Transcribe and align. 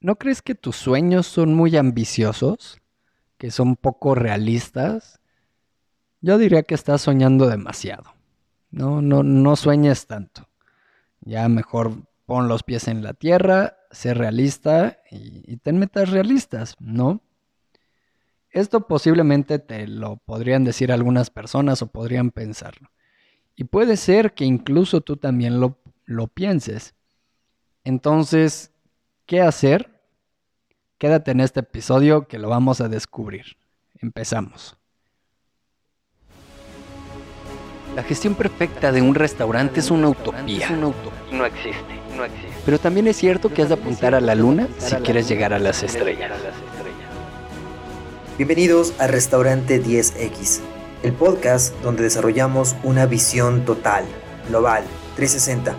¿no 0.00 0.16
crees 0.16 0.42
que 0.42 0.54
tus 0.54 0.76
sueños 0.76 1.26
son 1.26 1.54
muy 1.54 1.76
ambiciosos? 1.76 2.80
¿Que 3.38 3.50
son 3.50 3.76
poco 3.76 4.14
realistas? 4.14 5.20
Yo 6.20 6.38
diría 6.38 6.62
que 6.62 6.74
estás 6.74 7.02
soñando 7.02 7.48
demasiado. 7.48 8.14
No, 8.70 9.02
no, 9.02 9.22
no 9.22 9.56
sueñes 9.56 10.06
tanto. 10.06 10.48
Ya 11.20 11.48
mejor 11.48 11.92
pon 12.26 12.48
los 12.48 12.62
pies 12.62 12.88
en 12.88 13.02
la 13.02 13.14
tierra, 13.14 13.78
sé 13.90 14.12
realista 14.12 14.98
y, 15.10 15.56
ten 15.58 15.78
metas 15.78 16.10
realistas, 16.10 16.76
¿no? 16.80 17.22
Esto 18.50 18.86
posiblemente 18.86 19.58
te 19.58 19.86
lo 19.86 20.16
podrían 20.16 20.64
decir 20.64 20.90
algunas 20.90 21.30
personas 21.30 21.82
o 21.82 21.86
podrían 21.88 22.30
pensarlo. 22.30 22.90
Y 23.54 23.64
puede 23.64 23.96
ser 23.96 24.34
que 24.34 24.44
incluso 24.44 25.00
tú 25.00 25.16
también 25.16 25.60
lo, 25.60 25.78
lo 26.04 26.28
pienses. 26.28 26.94
Entonces, 27.84 28.72
¿qué 29.26 29.42
hacer? 29.42 29.90
Quédate 30.98 31.32
en 31.32 31.40
este 31.40 31.60
episodio 31.60 32.26
que 32.26 32.38
lo 32.38 32.48
vamos 32.48 32.80
a 32.80 32.88
descubrir. 32.88 33.56
Empezamos. 34.00 34.76
La 37.94 38.02
gestión 38.02 38.34
perfecta 38.34 38.92
de 38.92 39.02
un 39.02 39.14
restaurante 39.14 39.80
es 39.80 39.90
una 39.90 40.08
utopía. 40.08 40.70
No 40.70 40.92
existe, 41.44 42.00
no 42.14 42.24
existe. 42.24 42.52
Pero 42.64 42.78
también 42.78 43.06
es 43.08 43.16
cierto 43.16 43.52
que 43.52 43.62
has 43.62 43.68
de 43.68 43.74
apuntar 43.74 44.14
a 44.14 44.20
la 44.20 44.34
luna 44.34 44.68
si 44.78 44.94
quieres 44.96 45.28
llegar 45.28 45.52
a 45.52 45.58
las 45.58 45.82
estrellas. 45.82 46.32
Bienvenidos 48.36 48.92
a 49.00 49.06
Restaurante 49.06 49.82
10X, 49.82 50.60
el 51.02 51.14
podcast 51.14 51.74
donde 51.80 52.02
desarrollamos 52.02 52.76
una 52.84 53.06
visión 53.06 53.64
total, 53.64 54.04
global, 54.50 54.84
360, 55.16 55.74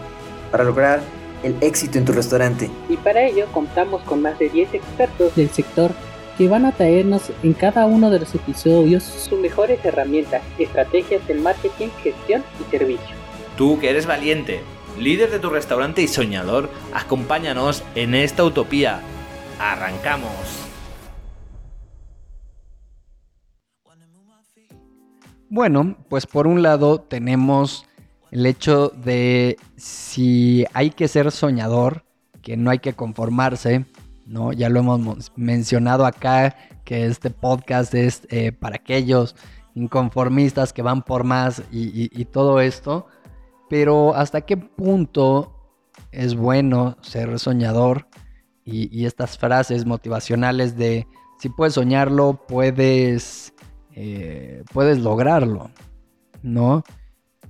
para 0.52 0.64
lograr 0.64 1.02
el 1.44 1.56
éxito 1.62 1.98
en 1.98 2.06
tu 2.06 2.12
restaurante. 2.14 2.70
Y 2.90 2.98
para 2.98 3.26
ello 3.26 3.46
contamos 3.52 4.02
con 4.04 4.22
más 4.22 4.38
de 4.40 4.50
10 4.50 4.74
expertos 4.74 5.36
del 5.36 5.50
sector 5.50 5.92
que 6.38 6.48
van 6.48 6.66
a 6.66 6.72
traernos 6.72 7.32
en 7.42 7.54
cada 7.54 7.86
uno 7.86 8.10
de 8.12 8.20
los 8.20 8.36
episodios 8.36 9.04
sus 9.04 9.40
mejores 9.40 9.84
herramientas, 9.84 10.44
estrategias 10.60 11.28
en 11.30 11.42
marketing, 11.42 11.88
gestión 12.04 12.44
y 12.60 12.70
servicio. 12.70 13.16
Tú 13.58 13.80
que 13.80 13.90
eres 13.90 14.06
valiente, 14.06 14.62
líder 15.00 15.32
de 15.32 15.40
tu 15.40 15.50
restaurante 15.50 16.04
y 16.04 16.08
soñador, 16.08 16.70
acompáñanos 16.94 17.84
en 17.96 18.14
esta 18.14 18.44
utopía. 18.44 19.02
¡Arrancamos! 19.60 20.68
Bueno, 25.50 25.96
pues 26.10 26.26
por 26.26 26.46
un 26.46 26.62
lado 26.62 27.00
tenemos 27.00 27.86
el 28.32 28.46
hecho 28.46 28.90
de 28.90 29.58
si 29.76 30.66
hay 30.74 30.90
que 30.90 31.08
ser 31.08 31.32
soñador, 31.32 32.04
que 32.42 32.58
no 32.58 32.70
hay 32.70 32.80
que 32.80 32.94
conformarse, 32.94 33.86
¿no? 34.26 34.54
Ya 34.54 34.70
lo 34.70 34.80
hemos 34.80 35.32
mencionado 35.36 36.06
acá, 36.06 36.56
que 36.84 37.06
este 37.06 37.30
podcast 37.30 37.94
es 37.94 38.22
eh, 38.30 38.52
para 38.52 38.78
aquellos 38.78 39.36
inconformistas 39.76 40.74
que 40.74 40.82
van 40.82 41.04
por 41.04 41.24
más 41.24 41.62
y, 41.72 42.26
todo 42.26 42.62
esto, 42.62 43.08
pero 43.70 44.16
hasta 44.16 44.42
qué 44.42 44.58
punto 44.58 45.54
es 46.12 46.36
bueno 46.36 46.98
ser 47.02 47.38
soñador 47.40 48.08
y, 48.64 49.06
estas 49.06 49.38
frases 49.38 49.86
motivacionales 49.86 50.78
de 50.78 51.08
si 51.40 51.50
puedes 51.50 51.76
soñarlo, 51.76 52.42
puedes 52.48 53.54
eh, 53.92 54.64
puedes 54.74 55.00
lograrlo, 55.00 55.70
¿no? 56.42 56.84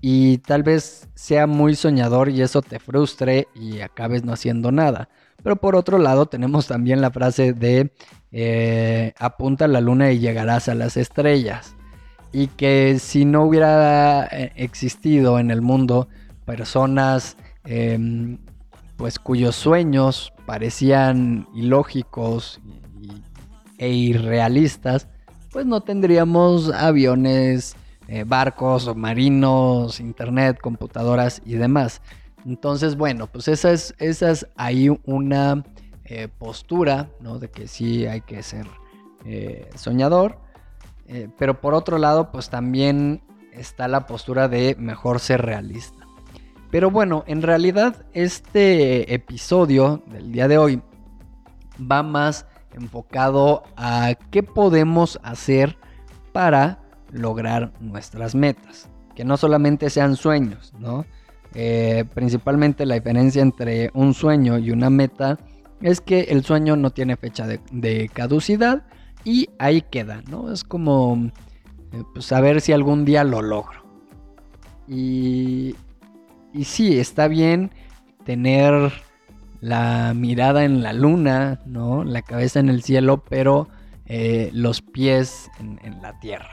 Y 0.02 0.40
tal 0.40 0.64
vez 0.64 1.08
sea 1.16 1.48
muy 1.48 1.76
soñador 1.76 2.30
y 2.30 2.42
eso 2.42 2.62
te 2.62 2.80
frustre 2.80 3.48
y 3.56 3.82
acabes 3.82 4.24
no 4.24 4.34
haciendo 4.34 4.72
nada. 4.72 5.10
Pero 5.44 5.56
por 5.56 5.76
otro 5.76 5.98
lado 5.98 6.26
tenemos 6.28 6.68
también 6.68 7.02
la 7.02 7.12
frase 7.12 7.54
de 7.54 7.92
eh, 8.32 9.14
apunta 9.18 9.66
a 9.66 9.68
la 9.68 9.82
luna 9.82 10.12
y 10.12 10.20
llegarás 10.20 10.70
a 10.70 10.76
las 10.76 10.98
estrellas. 10.98 11.76
Y 12.32 12.48
que 12.48 13.00
si 13.00 13.26
no 13.26 13.44
hubiera 13.44 14.26
eh, 14.26 14.52
existido 14.56 15.40
en 15.40 15.50
el 15.50 15.62
mundo 15.62 16.08
personas 16.46 17.38
em, 17.66 18.38
pues 18.98 19.20
cuyos 19.20 19.56
sueños 19.56 20.34
parecían 20.46 21.48
ilógicos 21.54 22.60
e 23.78 23.90
irrealistas, 23.90 25.08
pues 25.52 25.66
no 25.66 25.82
tendríamos 25.82 26.72
aviones, 26.72 27.76
eh, 28.08 28.24
barcos, 28.26 28.96
marinos, 28.96 30.00
internet, 30.00 30.60
computadoras 30.62 31.42
y 31.46 31.56
demás. 31.56 32.02
Entonces, 32.46 32.96
bueno, 32.96 33.28
pues 33.28 33.48
esa 33.48 33.72
es, 33.72 33.94
esa 34.00 34.32
es 34.32 34.48
ahí 34.56 34.90
una 35.06 35.64
eh, 36.06 36.30
postura, 36.30 37.10
¿no? 37.20 37.40
De 37.40 37.50
que 37.50 37.68
sí 37.68 38.06
hay 38.06 38.22
que 38.22 38.44
ser 38.44 38.66
eh, 39.26 39.70
soñador. 39.76 40.40
pero 41.38 41.62
por 41.62 41.74
otro 41.74 41.98
lado, 41.98 42.32
pues 42.32 42.50
también 42.50 43.22
está 43.52 43.88
la 43.88 44.06
postura 44.06 44.48
de 44.48 44.76
mejor 44.78 45.20
ser 45.20 45.42
realista. 45.42 46.06
Pero 46.70 46.92
bueno, 46.92 47.24
en 47.28 47.42
realidad 47.42 48.06
este 48.14 49.14
episodio 49.14 50.04
del 50.08 50.32
día 50.32 50.48
de 50.48 50.58
hoy 50.58 50.82
va 51.80 52.04
más 52.04 52.46
enfocado 52.74 53.64
a 53.76 54.16
qué 54.32 54.44
podemos 54.44 55.20
hacer 55.24 55.78
para 56.34 56.87
lograr 57.18 57.74
nuestras 57.80 58.36
metas. 58.36 58.90
Que 59.16 59.26
no 59.26 59.38
solamente 59.38 59.90
sean 59.90 60.16
sueños, 60.16 60.74
¿no? 60.80 61.06
Eh, 61.54 62.06
principalmente 62.14 62.86
la 62.86 62.96
diferencia 62.96 63.42
entre 63.42 63.90
un 63.94 64.14
sueño 64.14 64.58
y 64.58 64.72
una 64.72 64.90
meta 64.90 65.40
es 65.82 66.02
que 66.02 66.22
el 66.22 66.44
sueño 66.44 66.76
no 66.76 66.92
tiene 66.92 67.16
fecha 67.16 67.48
de, 67.48 68.10
caducidad 68.14 68.84
y 69.24 69.50
ahí 69.58 69.82
queda, 69.82 70.22
¿no? 70.30 70.52
Es 70.52 70.64
como 70.64 71.32
eh, 71.94 72.04
pues, 72.14 72.26
saber 72.26 72.62
si 72.62 72.74
algún 72.74 73.06
día 73.06 73.24
lo 73.24 73.42
logro. 73.42 73.86
Y, 74.88 75.76
y 76.54 76.64
sí, 76.64 77.00
está 77.00 77.28
bien 77.28 77.72
tener 78.24 78.92
la 79.62 80.14
mirada 80.16 80.64
en 80.64 80.84
la 80.84 80.94
luna, 80.94 81.60
¿no? 81.66 82.04
La 82.04 82.22
cabeza 82.22 82.60
en 82.60 82.70
el 82.70 82.84
cielo, 82.84 83.24
pero 83.28 83.68
eh, 84.06 84.50
los 84.54 84.82
pies 84.82 85.50
en, 85.60 86.02
la 86.02 86.18
tierra, 86.20 86.52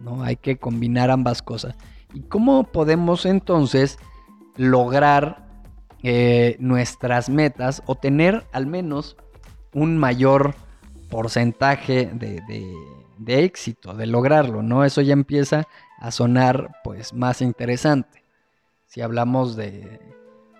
¿no? 0.00 0.22
Hay 0.22 0.36
que 0.36 0.58
combinar 0.58 1.10
ambas 1.10 1.42
cosas. 1.42 1.76
¿Y 2.14 2.22
cómo 2.22 2.64
podemos 2.64 3.26
entonces 3.26 3.98
lograr 4.56 5.46
eh, 6.02 6.56
nuestras 6.58 7.28
metas 7.28 7.82
o 7.86 7.94
tener 7.94 8.46
al 8.52 8.66
menos 8.66 9.16
un 9.74 9.98
mayor 9.98 10.54
porcentaje 11.10 12.06
de, 12.12 12.42
de, 13.18 13.44
éxito, 13.44 13.94
de 13.94 14.06
lograrlo, 14.06 14.62
¿no? 14.62 14.84
Eso 14.84 15.02
ya 15.02 15.12
empieza 15.12 15.66
a 15.98 16.10
sonar 16.10 16.70
pues 16.84 17.12
más 17.12 17.42
interesante. 17.42 18.24
Si 18.86 19.00
hablamos 19.00 19.56
de 19.56 20.00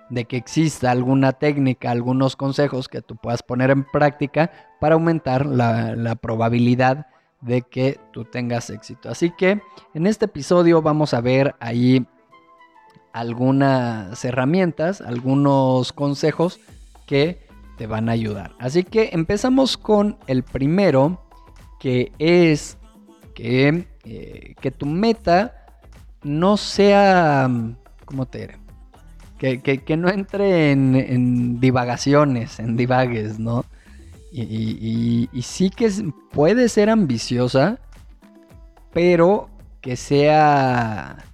de 0.09 0.25
que 0.25 0.37
exista 0.37 0.91
alguna 0.91 1.33
técnica, 1.33 1.91
algunos 1.91 2.37
consejos 2.37 2.89
que 2.89 3.03
tú 3.03 3.17
puedas 3.17 3.43
poner 3.43 3.71
en 3.71 3.85
práctica 3.85 4.51
para 4.81 4.95
aumentar 4.95 5.47
la, 5.47 6.15
probabilidad 6.17 7.07
de 7.41 7.63
que 7.63 8.01
tú 8.13 8.25
tengas 8.25 8.71
éxito. 8.71 9.09
Así 9.09 9.31
que 9.31 9.61
en 9.95 10.07
este 10.07 10.27
episodio 10.27 10.83
vamos 10.83 11.15
a 11.15 11.21
ver 11.21 11.55
ahí 11.61 12.07
algunas 13.13 14.25
herramientas, 14.25 15.01
algunos 15.01 15.93
consejos 15.93 16.61
que 17.07 17.47
te 17.79 17.87
van 17.87 18.09
a 18.09 18.13
ayudar. 18.13 18.55
Así 18.59 18.85
que 18.85 19.11
empezamos 19.13 19.77
con 19.77 20.19
el 20.27 20.43
primero, 20.43 21.23
que 21.79 22.13
es 22.19 22.79
que, 23.35 23.87
eh, 24.05 24.55
que 24.61 24.71
tu 24.71 24.87
meta 24.87 25.67
no 26.23 26.57
sea, 26.57 27.49
¿cómo 28.05 28.27
te 28.27 28.39
diré? 28.39 28.67
que, 29.39 29.97
no 29.97 30.09
entre 30.09 30.73
en, 30.73 31.61
divagaciones, 31.61 32.59
en 32.59 32.77
divagues, 32.77 33.39
¿no? 33.39 33.65
Y, 34.33 35.29
sí 35.43 35.71
que 35.71 35.91
puede 36.33 36.69
ser 36.69 36.91
ambiciosa, 36.91 37.79
pero 38.93 39.49
que 39.81 39.97
sea 39.97 41.25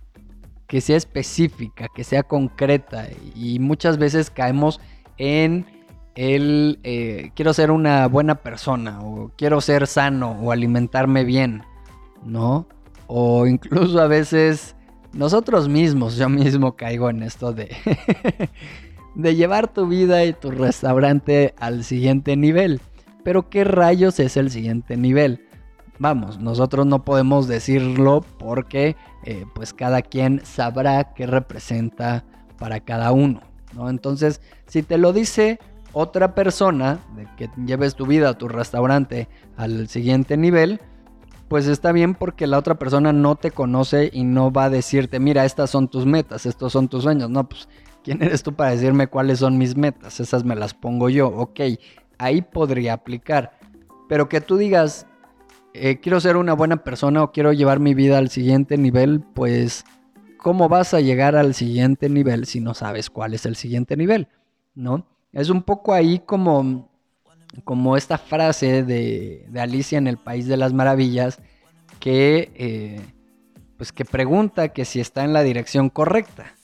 que 0.67 0.81
sea 0.81 0.97
específica, 0.97 1.89
que 1.95 2.03
sea 2.03 2.23
concreta. 2.23 3.07
Y 3.35 3.59
muchas 3.59 3.99
veces 3.99 4.31
caemos 4.31 4.81
en 5.19 5.67
el 6.15 6.79
eh, 6.83 7.31
quiero 7.35 7.53
ser 7.53 7.71
una 7.71 8.07
buena 8.09 8.37
persona, 8.37 9.01
o 9.03 9.31
quiero 9.37 9.61
ser 9.61 9.87
sano, 9.87 10.33
o 10.41 10.51
alimentarme 10.51 11.25
bien, 11.25 11.63
¿no? 12.25 12.67
O 13.07 13.47
incluso 13.47 14.01
a 14.01 14.07
veces 14.07 14.75
nosotros 15.13 15.69
mismos, 15.69 16.17
yo 16.17 16.29
mismo 16.29 16.75
caigo 16.75 17.11
en 17.11 17.23
esto 17.23 17.53
de, 17.53 17.77
de 19.15 19.35
llevar 19.35 19.73
tu 19.73 19.87
vida 19.87 20.25
y 20.25 20.33
tu 20.33 20.51
restaurante 20.51 21.55
al 21.59 21.85
siguiente 21.85 22.37
nivel. 22.37 22.81
Pero 23.25 23.49
¿qué 23.49 23.65
rayos 23.65 24.19
es 24.21 24.37
el 24.37 24.51
siguiente 24.51 24.97
nivel? 24.97 25.47
Vamos, 25.99 26.41
nosotros 26.41 26.87
no 26.87 27.05
podemos 27.05 27.47
decirlo 27.47 28.25
porque 28.39 28.97
eh, 29.25 29.45
pues 29.55 29.73
cada 29.73 30.03
quien 30.03 30.41
sabrá 30.45 31.15
qué 31.15 31.27
representa 31.27 32.25
para 32.59 32.81
cada 32.81 33.13
uno. 33.13 33.41
¿no? 33.75 33.89
Entonces, 33.89 34.41
si 34.67 34.83
te 34.83 34.99
lo 34.99 35.13
dice 35.13 35.61
otra 35.93 36.35
persona, 36.35 36.99
de 37.15 37.29
que 37.37 37.51
lleves 37.65 37.95
tu 37.95 38.07
vida, 38.07 38.37
tu 38.37 38.49
restaurante 38.49 39.29
al 39.57 39.89
siguiente 39.89 40.37
nivel, 40.37 40.81
pues 41.49 41.67
está 41.67 41.93
bien 41.93 42.15
porque 42.15 42.47
la 42.47 42.59
otra 42.59 42.77
persona 42.77 43.13
no 43.13 43.37
te 43.37 43.51
conoce 43.51 44.09
y 44.11 44.25
no 44.25 44.51
va 44.51 44.65
a 44.65 44.71
decirte, 44.71 45.21
mira, 45.21 45.45
estas 45.45 45.69
son 45.69 45.89
tus 45.89 46.07
metas, 46.07 46.47
estos 46.47 46.73
son 46.73 46.89
tus 46.89 47.03
sueños. 47.03 47.29
No, 47.29 47.47
pues, 47.47 47.69
¿quién 48.03 48.23
eres 48.23 48.43
tú 48.43 48.55
para 48.55 48.71
decirme 48.71 49.07
cuáles 49.07 49.39
son 49.39 49.59
mis 49.59 49.77
metas? 49.77 50.21
Esas 50.21 50.45
me 50.45 50.55
las 50.55 50.75
pongo 50.75 51.09
yo. 51.09 51.29
Ok, 51.29 51.61
ahí 52.19 52.43
podría 52.43 52.95
aplicar. 52.95 53.59
Pero 54.09 54.29
que 54.29 54.41
tú 54.41 54.57
digas, 54.57 55.07
eh, 55.75 55.99
quiero 56.01 56.21
ser 56.21 56.37
una 56.37 56.53
buena 56.55 56.85
persona 56.85 57.23
o 57.23 57.33
quiero 57.33 57.53
llevar 57.53 57.81
mi 57.81 57.95
vida 57.95 58.19
al 58.19 58.29
siguiente 58.29 58.77
nivel, 58.77 59.21
pues, 59.21 59.85
¿cómo 60.37 60.69
vas 60.69 60.95
a 60.95 61.01
llegar 61.01 61.37
al 61.37 61.55
siguiente 61.55 62.09
nivel 62.09 62.47
si 62.47 62.61
no 62.61 62.75
sabes 62.75 63.11
cuál 63.11 63.35
es 63.35 63.47
el 63.47 63.57
siguiente 63.57 63.97
nivel? 63.97 64.29
¿No? 64.75 65.07
Es 65.33 65.49
un 65.49 65.63
poco 65.63 65.95
ahí 65.95 66.19
como 66.19 66.93
como 67.65 67.97
esta 67.97 68.19
frase 68.19 68.83
de, 68.83 69.47
Alicia 69.57 69.99
en 69.99 70.07
el 70.07 70.17
País 70.17 70.47
de 70.47 70.57
las 70.57 70.73
Maravillas, 70.73 71.39
que, 72.01 72.51
eh, 72.55 73.01
pues 73.77 73.93
que 73.93 74.05
pregunta 74.05 74.69
que 74.69 74.85
si 74.85 75.01
está 75.01 75.25
en 75.25 75.33
la 75.33 75.43
dirección 75.43 75.91
correcta. 75.91 76.55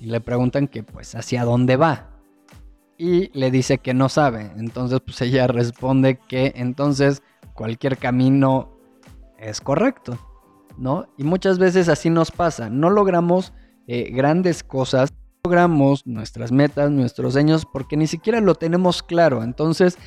Y 0.00 0.06
le 0.06 0.20
preguntan 0.20 0.68
que 0.68 0.82
pues 0.82 1.14
hacia 1.14 1.44
dónde 1.44 1.76
va. 1.76 2.10
Y 2.96 3.30
le 3.38 3.50
dice 3.50 3.78
que 3.78 3.94
no 3.94 4.08
sabe. 4.08 4.50
Entonces 4.56 5.00
pues 5.04 5.20
ella 5.20 5.46
responde 5.46 6.18
que 6.18 6.52
entonces 6.56 7.22
cualquier 7.54 7.98
camino 7.98 8.76
es 9.38 9.60
correcto. 9.60 10.18
¿No? 10.76 11.08
Y 11.16 11.24
muchas 11.24 11.58
veces 11.58 11.88
así 11.88 12.08
nos 12.08 12.30
pasa. 12.30 12.70
No 12.70 12.88
logramos 12.90 13.52
eh, 13.88 14.10
grandes 14.12 14.62
cosas. 14.62 15.12
Logramos 15.44 16.06
nuestras 16.06 16.52
metas, 16.52 16.90
nuestros 16.90 17.32
sueños, 17.32 17.66
porque 17.66 17.96
ni 17.96 18.06
siquiera 18.06 18.40
lo 18.40 18.54
tenemos 18.54 19.02
claro. 19.02 19.42
Entonces, 19.42 19.98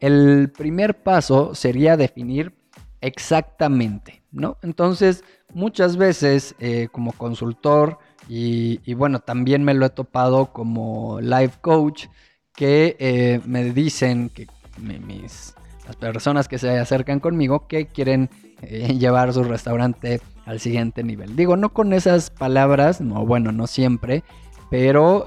el 0.00 0.50
primer 0.50 1.02
paso 1.02 1.54
sería 1.54 1.96
definir 1.96 2.54
exactamente, 3.00 4.22
¿no? 4.30 4.58
Entonces, 4.62 5.24
muchas 5.52 5.96
veces 5.96 6.54
eh, 6.58 6.88
como 6.92 7.12
consultor 7.12 7.98
y, 8.28 8.94
bueno, 8.94 9.20
también 9.20 9.64
me 9.64 9.74
lo 9.74 9.86
he 9.86 9.90
topado 9.90 10.52
como 10.52 11.20
life 11.20 11.58
coach, 11.60 12.06
que 12.54 12.96
eh, 12.98 13.40
me 13.44 13.72
dicen 13.72 14.28
que 14.28 14.46
mis, 14.78 15.54
las 15.86 15.96
personas 15.96 16.46
que 16.46 16.58
se 16.58 16.78
acercan 16.78 17.20
conmigo 17.20 17.66
que 17.66 17.86
quieren 17.86 18.30
eh, 18.62 18.94
llevar 18.98 19.32
su 19.32 19.42
restaurante 19.42 20.20
al 20.46 20.60
siguiente 20.60 21.02
nivel. 21.02 21.36
Digo, 21.36 21.56
no 21.56 21.72
con 21.72 21.92
esas 21.92 22.30
palabras, 22.30 23.00
no, 23.00 23.26
bueno, 23.26 23.52
no 23.52 23.66
siempre, 23.66 24.22
pero 24.70 25.24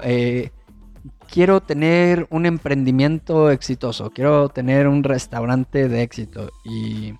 quiero 1.34 1.60
tener 1.60 2.26
un 2.30 2.46
emprendimiento 2.46 3.50
exitoso, 3.50 4.10
quiero 4.10 4.48
tener 4.48 4.86
un 4.86 5.02
restaurante 5.02 5.88
de 5.88 6.02
éxito. 6.02 6.50
Y, 6.64 7.14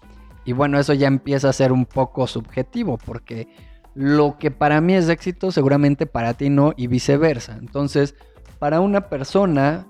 bueno, 0.52 0.78
eso 0.78 0.92
ya 0.92 1.06
empieza 1.06 1.48
a 1.48 1.52
ser 1.52 1.72
un 1.72 1.86
poco 1.86 2.26
subjetivo, 2.26 2.98
porque 2.98 3.48
lo 3.94 4.38
que 4.38 4.50
para 4.50 4.80
mí 4.80 4.94
es 4.94 5.08
éxito, 5.08 5.52
seguramente 5.52 6.06
para 6.06 6.34
ti 6.34 6.50
no, 6.50 6.72
y 6.76 6.86
viceversa. 6.86 7.56
Entonces, 7.58 8.14
para 8.58 8.80
una 8.80 9.08
persona, 9.08 9.86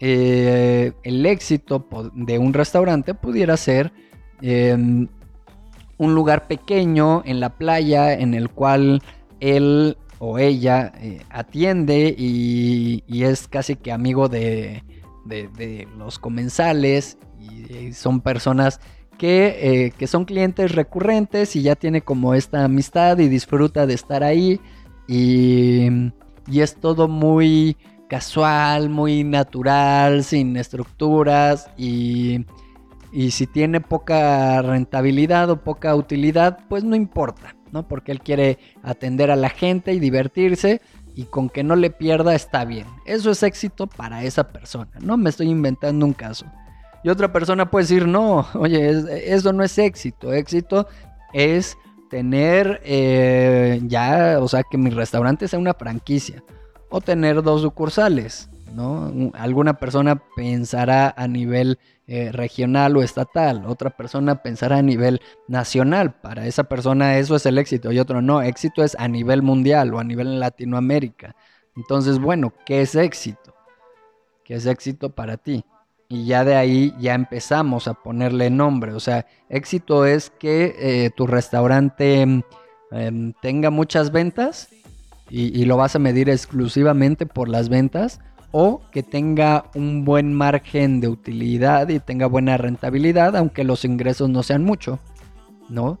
eh, 0.00 0.92
el 1.02 1.26
éxito 1.26 1.88
de 2.14 2.38
un 2.38 2.52
restaurante 2.52 3.14
pudiera 3.14 3.56
ser 3.56 3.92
em, 4.40 5.08
un 5.98 6.14
lugar 6.14 6.46
pequeño 6.46 7.22
en 7.24 7.40
la 7.40 7.56
playa 7.56 8.12
en 8.12 8.34
el 8.34 8.50
cual 8.50 9.02
él 9.40 9.96
o 10.20 10.38
ella 10.38 10.92
eh, 11.00 11.22
atiende 11.30 12.14
y, 12.16 13.02
es 13.08 13.48
casi 13.48 13.76
que 13.76 13.92
amigo 13.92 14.28
de, 14.28 14.84
los 15.96 16.18
comensales 16.18 17.18
y, 17.38 17.92
son 17.92 18.20
personas 18.20 18.80
que, 19.18 19.58
eh, 19.60 19.90
que, 19.90 20.06
son 20.06 20.24
clientes 20.24 20.74
recurrentes 20.74 21.56
y 21.56 21.62
ya 21.62 21.74
tiene 21.74 22.02
como 22.02 22.34
esta 22.34 22.64
amistad 22.64 23.18
y 23.18 23.28
disfruta 23.28 23.86
de 23.86 23.94
estar 23.94 24.22
ahí 24.22 24.60
y, 25.06 25.88
y 26.46 26.60
es 26.60 26.76
todo 26.76 27.08
muy 27.08 27.76
casual, 28.08 28.88
muy 28.88 29.24
natural, 29.24 30.24
sin 30.24 30.56
estructuras 30.56 31.68
y, 31.76 32.46
y 33.12 33.32
si 33.32 33.46
tiene 33.46 33.80
poca 33.80 34.62
rentabilidad 34.62 35.50
o 35.50 35.62
poca 35.62 35.94
utilidad, 35.94 36.60
pues 36.68 36.84
no 36.84 36.96
importa. 36.96 37.54
¿no? 37.72 37.86
Porque 37.86 38.12
él 38.12 38.20
quiere 38.20 38.58
atender 38.82 39.30
a 39.30 39.36
la 39.36 39.50
gente 39.50 39.92
y 39.92 39.98
divertirse 39.98 40.80
y 41.14 41.24
con 41.24 41.48
que 41.48 41.64
no 41.64 41.76
le 41.76 41.90
pierda 41.90 42.34
está 42.34 42.64
bien. 42.64 42.86
Eso 43.04 43.30
es 43.30 43.42
éxito 43.42 43.86
para 43.86 44.22
esa 44.22 44.48
persona, 44.48 44.92
no 45.00 45.16
me 45.16 45.30
estoy 45.30 45.48
inventando 45.48 46.06
un 46.06 46.12
caso. 46.12 46.46
Y 47.08 47.10
otra 47.10 47.32
persona 47.32 47.70
puede 47.70 47.84
decir, 47.84 48.06
no, 48.06 48.46
oye, 48.52 49.32
eso 49.32 49.50
no 49.54 49.64
es 49.64 49.78
éxito, 49.78 50.34
éxito 50.34 50.86
es 51.32 51.78
tener 52.10 52.82
eh, 52.84 53.80
ya, 53.84 54.36
o 54.42 54.46
sea, 54.46 54.62
que 54.62 54.76
mi 54.76 54.90
restaurante 54.90 55.48
sea 55.48 55.58
una 55.58 55.72
franquicia 55.72 56.44
o 56.90 57.00
tener 57.00 57.42
dos 57.42 57.62
sucursales, 57.62 58.50
¿no? 58.74 59.32
Alguna 59.32 59.78
persona 59.78 60.20
pensará 60.36 61.14
a 61.16 61.26
nivel 61.28 61.78
eh, 62.06 62.30
regional 62.30 62.94
o 62.98 63.02
estatal, 63.02 63.64
otra 63.66 63.88
persona 63.88 64.42
pensará 64.42 64.76
a 64.76 64.82
nivel 64.82 65.22
nacional, 65.46 66.12
para 66.20 66.46
esa 66.46 66.64
persona 66.64 67.16
eso 67.16 67.36
es 67.36 67.46
el 67.46 67.56
éxito 67.56 67.90
y 67.90 68.00
otro 68.00 68.20
no, 68.20 68.42
éxito 68.42 68.84
es 68.84 68.94
a 68.98 69.08
nivel 69.08 69.40
mundial 69.40 69.94
o 69.94 69.98
a 69.98 70.04
nivel 70.04 70.40
Latinoamérica. 70.40 71.34
Entonces, 71.74 72.18
bueno, 72.18 72.52
¿qué 72.66 72.82
es 72.82 72.94
éxito? 72.94 73.54
¿Qué 74.44 74.56
es 74.56 74.66
éxito 74.66 75.08
para 75.08 75.38
ti? 75.38 75.64
Y 76.08 76.24
ya 76.24 76.44
de 76.44 76.56
ahí 76.56 76.94
ya 76.98 77.14
empezamos 77.14 77.86
a 77.86 77.94
ponerle 77.94 78.48
nombre, 78.48 78.94
o 78.94 79.00
sea, 79.00 79.26
éxito 79.50 80.06
es 80.06 80.30
que 80.30 80.74
eh, 80.78 81.10
tu 81.14 81.26
restaurante 81.26 82.22
em, 82.22 83.32
tenga 83.42 83.70
muchas 83.70 84.10
ventas 84.10 84.70
y 85.30 85.66
lo 85.66 85.76
vas 85.76 85.94
a 85.94 85.98
medir 85.98 86.30
exclusivamente 86.30 87.26
por 87.26 87.50
las 87.50 87.68
ventas 87.68 88.18
o 88.50 88.80
que 88.90 89.02
tenga 89.02 89.64
un 89.74 90.04
buen 90.04 90.32
margen 90.32 91.00
de 91.00 91.08
utilidad 91.08 91.88
y 91.88 92.00
tenga 92.00 92.26
buena 92.26 92.56
rentabilidad, 92.56 93.36
aunque 93.36 93.64
los 93.64 93.84
ingresos 93.84 94.30
no 94.30 94.42
sean 94.42 94.64
mucho, 94.64 94.98
¿no? 95.68 95.98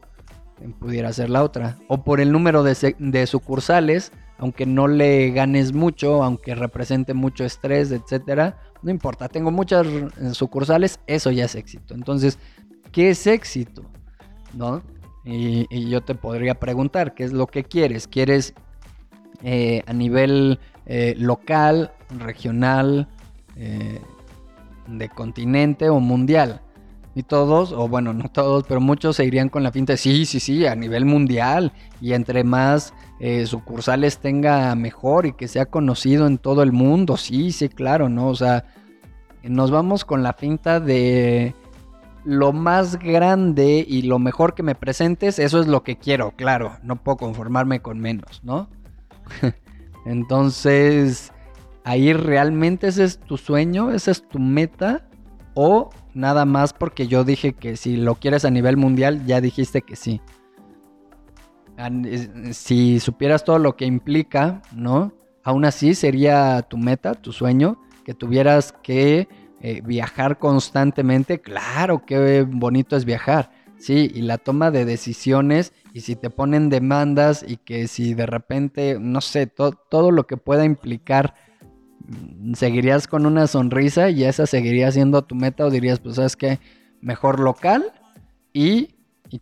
Pudiera 0.80 1.12
ser 1.12 1.30
la 1.30 1.44
otra. 1.44 1.76
O 1.88 2.02
por 2.02 2.20
el 2.20 2.32
número 2.32 2.62
de, 2.62 3.26
sucursales, 3.26 4.12
aunque 4.38 4.66
no 4.66 4.88
le 4.88 5.30
ganes 5.30 5.72
mucho, 5.72 6.22
aunque 6.22 6.54
represente 6.54 7.14
mucho 7.14 7.44
estrés, 7.44 7.90
etcétera, 7.92 8.56
no 8.82 8.90
importa, 8.90 9.28
tengo 9.28 9.50
muchas 9.50 9.86
sucursales, 10.32 11.00
eso 11.06 11.30
ya 11.30 11.44
es 11.44 11.54
éxito. 11.54 11.94
Entonces, 11.94 12.38
¿qué 12.92 13.10
es 13.10 13.26
éxito? 13.26 13.82
¿No? 14.54 14.82
Y, 15.24 15.90
yo 15.90 16.00
te 16.00 16.14
podría 16.14 16.54
preguntar, 16.54 17.14
¿qué 17.14 17.24
es 17.24 17.32
lo 17.32 17.46
que 17.48 17.64
quieres? 17.64 18.08
¿Quieres 18.08 18.54
eh, 19.42 19.82
a 19.86 19.92
nivel 19.92 20.58
eh, 20.86 21.14
local, 21.18 21.92
regional, 22.18 23.08
eh, 23.56 24.00
de 24.88 25.08
continente 25.08 25.90
o 25.90 26.00
mundial. 26.00 26.62
Y 27.14 27.24
todos, 27.24 27.72
o 27.72 27.88
bueno, 27.88 28.12
no 28.12 28.28
todos, 28.30 28.64
pero 28.68 28.80
muchos 28.80 29.16
se 29.16 29.24
irían 29.24 29.48
con 29.48 29.62
la 29.62 29.72
finta 29.72 29.94
de 29.94 29.96
sí, 29.96 30.24
sí, 30.24 30.38
sí, 30.40 30.66
a 30.66 30.74
nivel 30.74 31.04
mundial. 31.04 31.72
Y 32.00 32.12
entre 32.12 32.44
más 32.44 32.94
eh, 33.18 33.46
sucursales 33.46 34.18
tenga 34.18 34.74
mejor 34.74 35.26
y 35.26 35.32
que 35.32 35.48
sea 35.48 35.66
conocido 35.66 36.26
en 36.26 36.38
todo 36.38 36.62
el 36.62 36.72
mundo. 36.72 37.16
Sí, 37.16 37.50
sí, 37.50 37.68
claro, 37.68 38.08
¿no? 38.08 38.28
O 38.28 38.34
sea, 38.36 38.64
nos 39.42 39.70
vamos 39.70 40.04
con 40.04 40.22
la 40.22 40.32
finta 40.32 40.80
de 40.80 41.54
lo 42.24 42.52
más 42.52 42.98
grande 42.98 43.84
y 43.88 44.02
lo 44.02 44.18
mejor 44.18 44.54
que 44.54 44.62
me 44.62 44.74
presentes, 44.74 45.38
eso 45.38 45.60
es 45.60 45.66
lo 45.66 45.82
que 45.82 45.96
quiero, 45.96 46.32
claro. 46.32 46.76
No 46.82 46.96
puedo 46.96 47.16
conformarme 47.16 47.80
con 47.80 47.98
menos, 47.98 48.42
¿no? 48.44 48.68
Entonces, 50.04 51.32
ahí 51.84 52.12
realmente 52.12 52.88
ese 52.88 53.04
es 53.04 53.18
tu 53.18 53.38
sueño, 53.38 53.92
esa 53.92 54.10
es 54.10 54.28
tu 54.28 54.38
meta 54.38 55.07
o 55.60 55.90
nada 56.14 56.44
más 56.44 56.72
porque 56.72 57.08
yo 57.08 57.24
dije 57.24 57.52
que 57.52 57.76
si 57.76 57.96
lo 57.96 58.14
quieres 58.14 58.44
a 58.44 58.50
nivel 58.50 58.76
mundial, 58.76 59.26
ya 59.26 59.40
dijiste 59.40 59.82
que 59.82 59.96
sí. 59.96 60.20
Si 62.52 63.00
supieras 63.00 63.42
todo 63.42 63.58
lo 63.58 63.74
que 63.74 63.84
implica, 63.84 64.62
¿no? 64.72 65.12
Aún 65.42 65.64
así 65.64 65.96
sería 65.96 66.62
tu 66.62 66.78
meta, 66.78 67.14
tu 67.14 67.32
sueño, 67.32 67.80
que 68.04 68.14
tuvieras 68.14 68.72
que 68.84 69.26
eh, 69.60 69.80
viajar 69.84 70.38
constantemente. 70.38 71.40
Claro, 71.40 72.06
qué 72.06 72.46
bonito 72.48 72.96
es 72.96 73.04
viajar. 73.04 73.50
Sí, 73.78 74.12
y 74.14 74.22
la 74.22 74.38
toma 74.38 74.70
de 74.70 74.84
decisiones 74.84 75.72
y 75.92 76.02
si 76.02 76.14
te 76.14 76.30
ponen 76.30 76.68
demandas 76.68 77.44
y 77.46 77.56
que 77.56 77.88
si 77.88 78.14
de 78.14 78.26
repente, 78.26 78.98
no 79.00 79.20
sé, 79.20 79.48
todo 79.48 80.12
lo 80.12 80.24
que 80.28 80.36
pueda 80.36 80.64
implicar, 80.64 81.34
seguirías 82.54 83.06
con 83.06 83.26
una 83.26 83.46
sonrisa 83.46 84.10
y 84.10 84.24
esa 84.24 84.46
seguiría 84.46 84.90
siendo 84.92 85.22
tu 85.22 85.34
meta 85.34 85.66
o 85.66 85.70
dirías, 85.70 86.00
pues 86.00 86.16
sabes 86.16 86.36
que 86.36 86.58
mejor 87.00 87.40
local 87.40 87.92
y, 88.52 88.94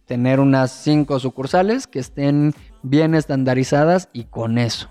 tener 0.04 0.40
unas 0.40 0.72
cinco 0.72 1.20
sucursales 1.20 1.86
que 1.86 2.00
estén 2.00 2.54
bien 2.82 3.14
estandarizadas 3.14 4.08
y 4.12 4.24
con 4.24 4.58
eso. 4.58 4.90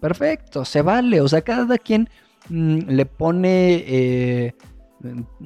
Perfecto, 0.00 0.64
se 0.64 0.82
vale, 0.82 1.20
o 1.20 1.26
sea, 1.26 1.42
cada 1.42 1.76
quien 1.78 2.08
mm, 2.48 2.78
le 2.86 3.06
pone, 3.06 3.84
eh, 3.88 4.54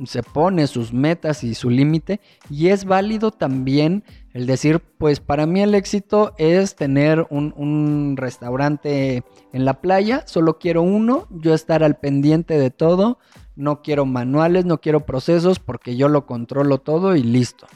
se 0.04 0.23
pone 0.23 0.66
sus 0.66 0.92
metas 0.92 1.44
y 1.44 1.54
su 1.54 1.70
límite 1.70 2.20
y 2.50 2.68
es 2.68 2.84
válido 2.84 3.30
también 3.30 4.04
el 4.32 4.46
decir, 4.46 4.80
pues 4.99 5.20
para 5.20 5.46
mí 5.46 5.61
el 5.61 5.75
éxito 5.75 6.34
es 6.38 6.75
tener 6.75 7.26
un, 7.30 8.16
restaurante 8.16 9.23
en 9.52 9.64
la 9.64 9.80
playa, 9.80 10.25
solo 10.26 10.58
quiero 10.58 10.82
uno, 10.82 11.28
yo 11.30 11.54
estar 11.54 11.84
al 11.84 11.96
pendiente 11.96 12.58
de 12.58 12.70
todo, 12.70 13.18
no 13.54 13.82
quiero 13.82 14.06
manuales, 14.06 14.64
no 14.64 14.80
quiero 14.80 15.06
procesos 15.06 15.61
porque 15.61 15.96
yo 15.96 16.08
lo 16.08 16.26
controlo 16.26 16.78
todo 16.78 17.14
y 17.14 17.23
listo. 17.23 17.66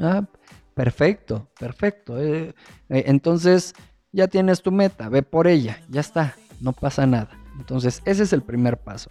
Ah, 0.00 0.24
perfecto, 0.74 1.48
perfecto. 1.58 2.20
Eh, 2.20 2.54
eh, 2.90 3.04
entonces 3.06 3.74
ya 4.12 4.28
tienes 4.28 4.62
tu 4.62 4.72
meta, 4.72 5.08
ve 5.08 5.22
por 5.22 5.46
ella, 5.46 5.80
ya 5.88 6.00
está, 6.00 6.36
no 6.60 6.72
pasa 6.72 7.06
nada. 7.06 7.30
Entonces 7.58 8.02
ese 8.04 8.24
es 8.24 8.32
el 8.34 8.42
primer 8.42 8.78
paso. 8.78 9.10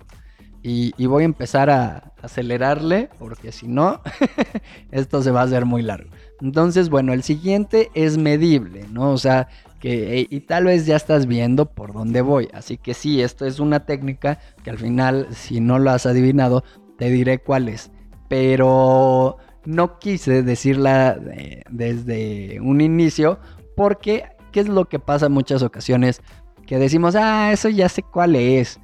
Y, 0.65 1.05
voy 1.07 1.23
a 1.23 1.25
empezar 1.25 1.69
a 1.69 2.13
acelerarle 2.21 3.09
porque 3.19 3.51
si 3.51 3.67
no, 3.67 4.01
esto 4.91 5.21
se 5.21 5.29
va 5.29 5.41
a 5.41 5.43
hacer 5.43 5.65
muy 5.65 5.81
largo. 5.81 6.09
Entonces, 6.39 6.89
bueno, 6.89 7.11
el 7.11 7.21
siguiente 7.21 7.91
es 7.93 8.17
medible, 8.17 8.85
¿no? 8.89 9.11
O 9.11 9.17
sea, 9.17 9.49
que, 9.81 10.25
y 10.29 10.39
tal 10.39 10.63
vez 10.63 10.85
ya 10.85 10.95
estás 10.95 11.25
viendo 11.27 11.65
por 11.65 11.91
dónde 11.91 12.21
voy. 12.21 12.47
Así 12.53 12.77
que 12.77 12.93
sí, 12.93 13.21
esto 13.21 13.45
es 13.45 13.59
una 13.59 13.85
técnica 13.85 14.39
que 14.63 14.69
al 14.69 14.77
final, 14.77 15.27
si 15.31 15.59
no 15.59 15.79
lo 15.79 15.91
has 15.91 16.05
adivinado, 16.05 16.63
te 16.97 17.09
diré 17.09 17.39
cuál 17.39 17.67
es. 17.67 17.91
Pero 18.29 19.37
no 19.65 19.99
quise 19.99 20.43
decirla 20.43 21.19
desde 21.69 22.61
un 22.61 22.79
inicio 22.79 23.39
porque, 23.75 24.23
¿qué 24.53 24.61
es 24.61 24.69
lo 24.69 24.85
que 24.85 24.99
pasa 24.99 25.25
en 25.25 25.33
muchas 25.33 25.61
ocasiones? 25.61 26.21
Que 26.65 26.77
decimos, 26.77 27.15
ah, 27.17 27.51
eso 27.51 27.67
ya 27.67 27.89
sé 27.89 28.01
cuál 28.01 28.37
es. 28.37 28.79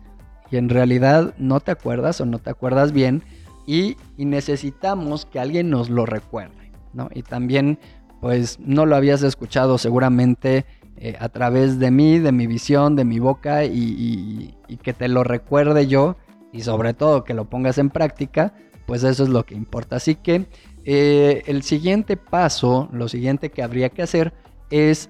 Y 0.51 0.57
en 0.57 0.69
realidad 0.69 1.33
no 1.37 1.59
te 1.59 1.71
acuerdas 1.71 2.21
o 2.21 2.25
no 2.25 2.39
te 2.39 2.49
acuerdas 2.49 2.91
bien 2.91 3.23
y, 3.65 3.97
necesitamos 4.17 5.25
que 5.25 5.39
alguien 5.39 5.69
nos 5.69 5.89
lo 5.89 6.05
recuerde, 6.05 6.71
¿no? 6.93 7.09
Y 7.13 7.21
también, 7.21 7.77
pues, 8.19 8.59
no 8.59 8.85
lo 8.85 8.95
habías 8.95 9.21
escuchado 9.21 9.77
seguramente 9.77 10.65
eh, 10.97 11.15
a 11.19 11.29
través 11.29 11.77
de 11.79 11.91
mí, 11.91 12.19
de 12.19 12.31
mi 12.31 12.47
visión, 12.47 12.95
de 12.95 13.05
mi 13.05 13.19
boca 13.19 13.63
y, 13.65 13.77
y, 13.77 14.55
y 14.67 14.77
que 14.77 14.93
te 14.93 15.07
lo 15.07 15.23
recuerde 15.23 15.87
yo 15.87 16.17
y 16.51 16.61
sobre 16.61 16.93
todo 16.93 17.23
que 17.23 17.33
lo 17.33 17.45
pongas 17.45 17.77
en 17.77 17.89
práctica, 17.89 18.53
pues 18.85 19.03
eso 19.03 19.23
es 19.23 19.29
lo 19.29 19.45
que 19.45 19.55
importa. 19.55 19.97
Así 19.97 20.15
que 20.15 20.47
eh, 20.85 21.43
el 21.45 21.63
siguiente 21.63 22.17
paso, 22.17 22.89
lo 22.91 23.07
siguiente 23.07 23.51
que 23.51 23.61
habría 23.61 23.89
que 23.89 24.01
hacer 24.01 24.33
es 24.71 25.09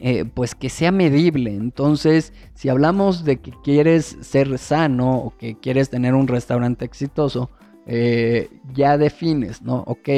eh, 0.00 0.24
pues 0.24 0.54
que 0.54 0.68
sea 0.68 0.92
medible. 0.92 1.54
Entonces, 1.54 2.32
si 2.54 2.68
hablamos 2.68 3.24
de 3.24 3.38
que 3.38 3.52
quieres 3.64 4.16
ser 4.20 4.58
sano 4.58 5.16
o 5.16 5.36
que 5.36 5.58
quieres 5.58 5.88
tener 5.90 6.14
un 6.14 6.28
restaurante 6.28 6.84
exitoso, 6.84 7.50
eh, 7.86 8.50
ya 8.74 8.98
defines, 8.98 9.62
¿no? 9.62 9.84
Ok, 9.86 10.08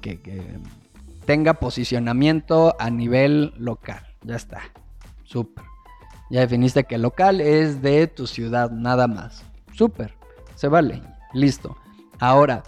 que, 0.00 0.58
tenga 1.24 1.54
posicionamiento 1.54 2.76
a 2.78 2.90
nivel 2.90 3.54
local. 3.56 4.04
Ya 4.22 4.36
está. 4.36 4.60
Súper. 5.24 5.64
Ya 6.30 6.40
definiste 6.40 6.84
que 6.84 6.98
local 6.98 7.40
es 7.40 7.80
de 7.80 8.06
tu 8.06 8.26
ciudad, 8.26 8.70
nada 8.70 9.08
más. 9.08 9.42
Súper. 9.72 10.14
Se 10.54 10.68
vale. 10.68 11.02
Listo. 11.32 11.76
Ahora, 12.20 12.62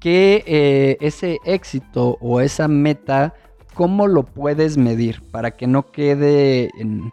que 0.00 0.42
eh, 0.46 0.96
ese 1.00 1.38
éxito 1.44 2.18
o 2.20 2.40
esa 2.40 2.66
meta, 2.66 3.34
¿cómo 3.74 4.06
lo 4.06 4.24
puedes 4.24 4.76
medir? 4.76 5.22
Para 5.30 5.52
que 5.52 5.66
no 5.66 5.90
quede 5.90 6.70
en, 6.78 7.12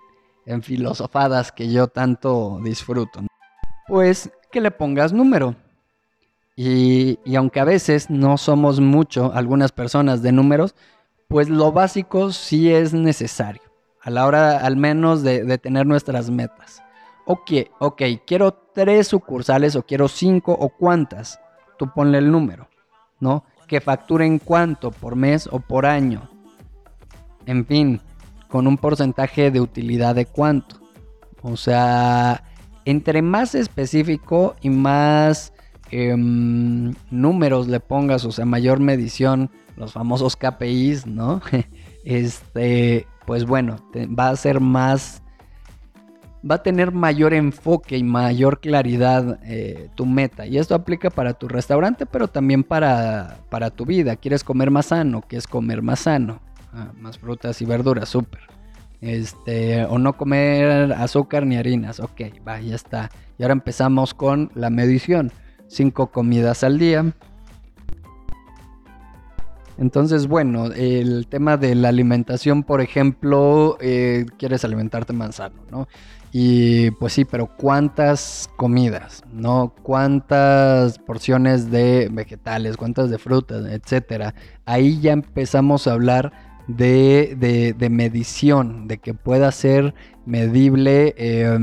filosofadas 0.61 1.51
que 1.51 1.71
yo 1.71 1.87
tanto 1.87 2.59
disfruto. 2.63 3.21
Pues 3.87 4.31
que 4.51 4.61
le 4.61 4.71
pongas 4.71 5.13
número. 5.13 5.55
Y, 6.55 7.19
y, 7.23 7.35
aunque 7.35 7.59
a 7.59 7.65
veces 7.65 8.09
no 8.09 8.37
somos 8.37 8.79
mucho, 8.79 9.31
algunas 9.33 9.71
personas 9.71 10.21
de 10.21 10.31
números, 10.31 10.75
pues 11.27 11.47
lo 11.47 11.71
básico 11.71 12.31
sí 12.31 12.71
es 12.73 12.93
necesario. 12.93 13.61
A 14.01 14.09
la 14.09 14.25
hora 14.25 14.57
al 14.57 14.75
menos 14.75 15.23
de, 15.23 15.43
de 15.43 15.57
tener 15.57 15.85
nuestras 15.85 16.29
metas. 16.29 16.81
Ok, 17.25 17.51
ok, 17.79 18.01
quiero 18.25 18.51
tres 18.73 19.07
sucursales 19.07 19.75
o 19.75 19.83
quiero 19.83 20.07
cinco 20.07 20.51
o 20.51 20.69
cuántas. 20.69 21.39
Tú 21.77 21.91
ponle 21.93 22.17
el 22.17 22.31
número. 22.31 22.69
¿no? 23.19 23.43
Que 23.67 23.81
facturen 23.81 24.39
cuánto 24.39 24.91
por 24.91 25.15
mes 25.15 25.47
o 25.51 25.59
por 25.59 25.85
año. 25.85 26.29
En 27.49 27.65
fin, 27.65 27.99
con 28.47 28.67
un 28.67 28.77
porcentaje 28.77 29.49
de 29.49 29.59
utilidad 29.59 30.13
de 30.13 30.27
cuánto. 30.27 30.75
O 31.41 31.57
sea, 31.57 32.43
entre 32.85 33.23
más 33.23 33.55
específico 33.55 34.55
y 34.61 34.69
más 34.69 35.51
eh, 35.89 36.15
números 36.15 37.67
le 37.67 37.79
pongas, 37.79 38.23
o 38.23 38.31
sea, 38.31 38.45
mayor 38.45 38.79
medición, 38.79 39.49
los 39.77 39.93
famosos 39.93 40.35
KPIs, 40.35 41.07
¿no? 41.07 41.41
este, 42.05 43.07
pues 43.25 43.45
bueno, 43.45 43.77
va 43.95 44.29
a 44.29 44.35
ser 44.35 44.59
más 44.59 45.23
va 46.49 46.55
a 46.55 46.63
tener 46.63 46.91
mayor 46.91 47.33
enfoque 47.33 47.97
y 47.97 48.03
mayor 48.03 48.59
claridad 48.59 49.39
eh, 49.43 49.89
tu 49.95 50.05
meta. 50.05 50.45
Y 50.45 50.59
esto 50.59 50.75
aplica 50.75 51.09
para 51.09 51.33
tu 51.33 51.47
restaurante, 51.47 52.05
pero 52.05 52.27
también 52.27 52.63
para, 52.63 53.39
para 53.49 53.71
tu 53.71 53.87
vida. 53.87 54.15
¿Quieres 54.17 54.43
comer 54.43 54.69
más 54.69 54.85
sano? 54.87 55.23
¿Qué 55.27 55.35
es 55.35 55.47
comer 55.47 55.81
más 55.81 56.01
sano? 56.01 56.41
Ah, 56.73 56.91
más 56.97 57.17
frutas 57.17 57.61
y 57.61 57.65
verduras, 57.65 58.09
súper. 58.09 58.41
Este, 59.01 59.85
o 59.85 59.97
no 59.97 60.17
comer 60.17 60.93
azúcar 60.93 61.45
ni 61.45 61.57
harinas. 61.57 61.99
Ok, 61.99 62.21
va, 62.47 62.59
ya 62.59 62.75
está. 62.75 63.09
Y 63.37 63.43
ahora 63.43 63.53
empezamos 63.53 64.13
con 64.13 64.51
la 64.55 64.69
medición. 64.69 65.31
Cinco 65.67 66.07
comidas 66.07 66.63
al 66.63 66.77
día. 66.79 67.13
Entonces, 69.77 70.27
bueno, 70.27 70.65
el 70.73 71.27
tema 71.27 71.55
de 71.55 71.73
la 71.73 71.87
alimentación, 71.87 72.63
por 72.63 72.81
ejemplo, 72.81 73.77
eh, 73.79 74.25
quieres 74.37 74.65
alimentarte 74.65 75.13
más 75.13 75.35
sano, 75.35 75.61
¿no? 75.71 75.87
Y 76.31 76.91
pues 76.91 77.13
sí, 77.13 77.25
pero 77.25 77.47
¿cuántas 77.55 78.49
comidas? 78.57 79.23
¿No? 79.31 79.73
¿Cuántas 79.81 80.99
porciones 80.99 81.71
de 81.71 82.09
vegetales? 82.11 82.77
¿Cuántas 82.77 83.09
de 83.09 83.17
frutas? 83.17 83.65
Etcétera. 83.65 84.35
Ahí 84.65 84.99
ya 84.99 85.13
empezamos 85.13 85.87
a 85.87 85.93
hablar 85.93 86.48
de, 86.69 87.35
de, 87.37 87.73
de 87.73 87.89
medición, 87.89 88.87
de 88.87 88.99
que 88.99 89.13
pueda 89.13 89.51
ser 89.51 89.93
medible, 90.25 91.15
eh, 91.17 91.57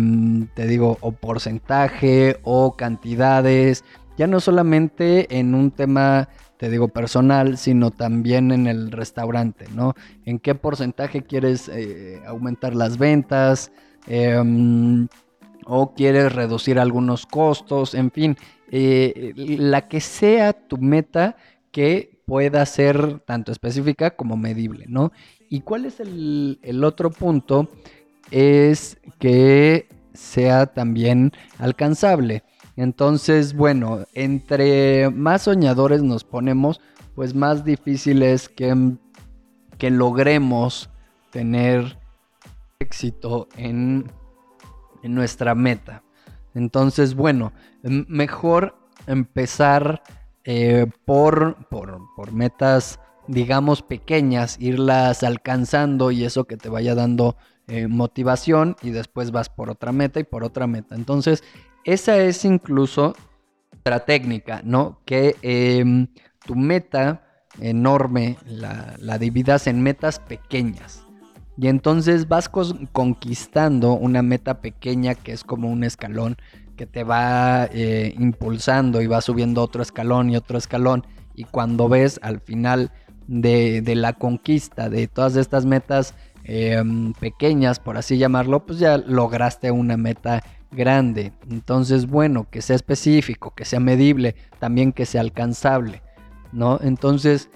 te 0.55 0.67
digo, 0.67 0.99
o 1.01 1.13
porcentaje 1.13 2.39
o 2.43 2.77
cantidades. 2.77 3.85
Ya 4.19 4.27
no 4.27 4.41
solamente 4.41 5.39
en 5.39 5.55
un 5.55 5.71
tema 5.71 6.29
te 6.59 6.71
digo, 6.71 6.89
personal, 6.89 7.59
sino 7.59 7.91
también 7.91 8.51
en 8.51 8.67
el 8.67 8.91
restaurante, 8.91 9.67
¿no? 9.75 9.95
¿En 10.25 10.39
qué 10.39 10.55
porcentaje 10.55 11.23
quieres 11.23 11.69
eh, 11.69 12.23
aumentar 12.27 12.75
las 12.75 12.97
ventas? 12.97 13.73
Eh, 14.07 14.41
o 15.67 15.95
quieres 15.95 16.33
reducir 16.33 16.79
algunos 16.79 17.27
costos, 17.27 17.95
en 17.95 18.11
fin, 18.11 18.37
eh, 18.71 19.33
la 19.37 19.89
que 19.89 20.01
sea 20.01 20.53
tu 20.53 20.79
meta 20.79 21.37
que 21.73 22.16
pueda 22.27 22.67
ser 22.67 23.21
tanto 23.21 23.53
específica 23.53 24.11
como 24.11 24.37
medible, 24.37 24.87
¿no? 24.89 25.13
¿Y 25.49 25.61
cuál 25.61 25.87
es 25.87 26.01
el, 26.01 26.85
otro 26.85 27.11
punto? 27.11 27.69
Es 28.33 28.99
que 29.21 29.89
sea 30.13 30.67
también 30.67 31.33
alcanzable. 31.59 32.43
Entonces, 32.75 33.55
bueno, 33.55 34.05
entre 34.13 35.09
más 35.11 35.43
soñadores 35.43 36.03
nos 36.03 36.25
ponemos, 36.25 36.81
pues 37.15 37.35
más 37.35 37.65
difícil 37.65 38.23
es 38.23 38.49
que, 38.49 38.97
que 39.79 39.91
logremos 39.91 40.91
tener 41.31 41.99
éxito 42.81 43.49
en, 43.57 44.11
en 45.05 45.15
nuestra 45.15 45.55
meta. 45.55 46.03
Entonces, 46.55 47.15
bueno, 47.15 47.53
mejor 47.83 48.77
empezar 49.07 50.03
eh, 50.47 50.87
por, 51.05 51.69
por, 51.69 52.01
por, 52.15 52.33
metas, 52.33 53.01
digamos, 53.27 53.83
pequeñas, 53.83 54.57
irlas 54.61 55.25
alcanzando 55.25 56.13
y 56.13 56.25
eso 56.25 56.45
que 56.45 56.57
te 56.57 56.69
vaya 56.69 56.95
dando 56.95 57.37
eh, 57.67 57.89
motivación 57.89 58.77
y 58.81 58.91
después 58.91 59.33
vas 59.33 59.49
por 59.49 59.71
otra 59.71 59.91
meta 59.91 60.21
y 60.21 60.25
por 60.25 60.45
otra 60.45 60.69
meta. 60.69 60.95
Entonces, 60.95 61.43
esa 61.85 62.19
es 62.19 62.45
incluso 62.45 63.17
otra 63.81 64.05
técnica, 64.05 64.61
¿no? 64.65 65.01
Que 65.05 65.35
eh, 65.43 65.85
tu 66.47 66.55
meta 66.55 67.25
enorme 67.61 68.37
la, 68.47 68.95
la 68.99 69.19
dividas 69.19 69.67
en 69.67 69.83
metas 69.83 70.21
pequeñas. 70.21 71.05
Y 71.59 71.69
entonces 71.69 72.29
vas 72.29 72.49
conquistando 72.49 73.95
una 73.95 74.23
meta 74.23 74.61
pequeña 74.61 75.15
que 75.15 75.33
es 75.33 75.43
como 75.43 75.71
un 75.71 75.85
escalón 75.85 76.37
que 76.77 76.87
te 76.87 77.05
va 77.05 77.69
eh, 77.73 78.15
impulsando 78.19 79.01
y 79.01 79.07
va 79.07 79.21
subiendo 79.21 79.63
otro 79.63 79.83
escalón 79.83 80.31
y 80.31 80.37
otro 80.37 80.59
escalón. 80.59 81.07
Y 81.35 81.45
cuando 81.45 81.89
ves 81.89 82.21
al 82.23 82.41
final 82.41 82.93
de, 83.27 83.83
de 83.83 83.95
la 83.95 84.13
conquista 84.13 84.89
de 84.89 85.09
todas 85.09 85.37
estas 85.37 85.67
metas 85.67 86.15
eh, 86.45 86.81
pequeñas, 87.19 87.81
por 87.81 87.97
así 87.97 88.19
llamarlo, 88.19 88.65
pues 88.65 88.79
ya 88.79 88.99
lograste 88.99 89.73
una 89.73 89.97
meta 89.97 90.45
grande. 90.71 91.33
Entonces, 91.51 92.07
bueno, 92.07 92.47
que 92.51 92.63
sea 92.63 92.77
específico, 92.77 93.53
que 93.55 93.65
sea 93.65 93.81
medible, 93.81 94.37
también 94.61 94.93
que 94.93 95.07
sea 95.07 95.23
alcanzable, 95.23 96.03
¿no? 96.53 96.79
Entonces, 96.83 97.51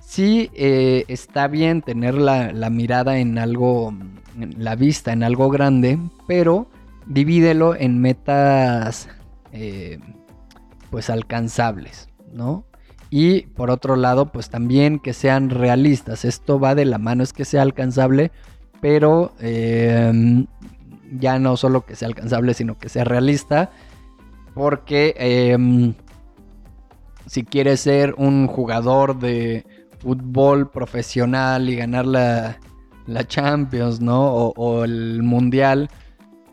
sí 0.00 0.50
eh, 0.54 1.04
está 1.08 1.48
bien 1.48 1.82
tener 1.82 2.14
la, 2.14 2.52
mirada 2.70 3.18
en 3.18 3.36
algo, 3.36 3.94
la 4.36 4.76
vista 4.76 5.12
en 5.12 5.24
algo 5.24 5.50
grande, 5.50 5.98
pero 6.28 6.68
divídelo 7.06 7.74
en 7.74 8.00
metas, 8.00 9.08
eh, 9.52 9.98
pues 10.90 11.10
alcanzables, 11.10 12.08
¿no? 12.32 12.64
Y 13.10 13.42
por 13.42 13.70
otro 13.70 13.96
lado, 13.96 14.26
pues 14.30 14.50
también 14.50 15.00
que 15.00 15.12
sean 15.12 15.50
realistas. 15.50 16.24
Esto 16.24 16.60
va 16.60 16.76
de 16.76 16.84
la 16.84 16.98
mano, 16.98 17.24
es 17.24 17.32
que 17.32 17.44
sea 17.44 17.62
alcanzable, 17.62 18.30
pero 18.80 19.32
em, 19.40 20.46
ya 21.18 21.38
no 21.40 21.56
solo 21.56 21.84
que 21.84 21.96
sea 21.96 22.06
alcanzable, 22.06 22.54
sino 22.54 22.78
que 22.78 22.88
sea 22.88 23.04
realista. 23.04 23.70
Porque 24.54 25.14
em, 25.18 25.94
si 27.26 27.44
quieres 27.44 27.80
ser 27.80 28.14
un 28.16 28.46
jugador 28.46 29.18
de 29.18 29.64
fútbol 29.98 30.70
profesional 30.70 31.68
y 31.68 31.76
ganar 31.76 32.06
la, 32.06 32.58
Champions, 33.26 34.00
¿no? 34.00 34.30
O, 34.32 34.84
el 34.84 35.24
Mundial 35.24 35.90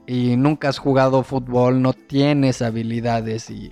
y 0.07 0.37
nunca 0.37 0.69
has 0.69 0.79
jugado 0.79 1.21
fútbol, 1.21 1.81
no 1.81 1.91
tienes 1.93 2.61
habilidades 2.61 3.49
y, 3.49 3.69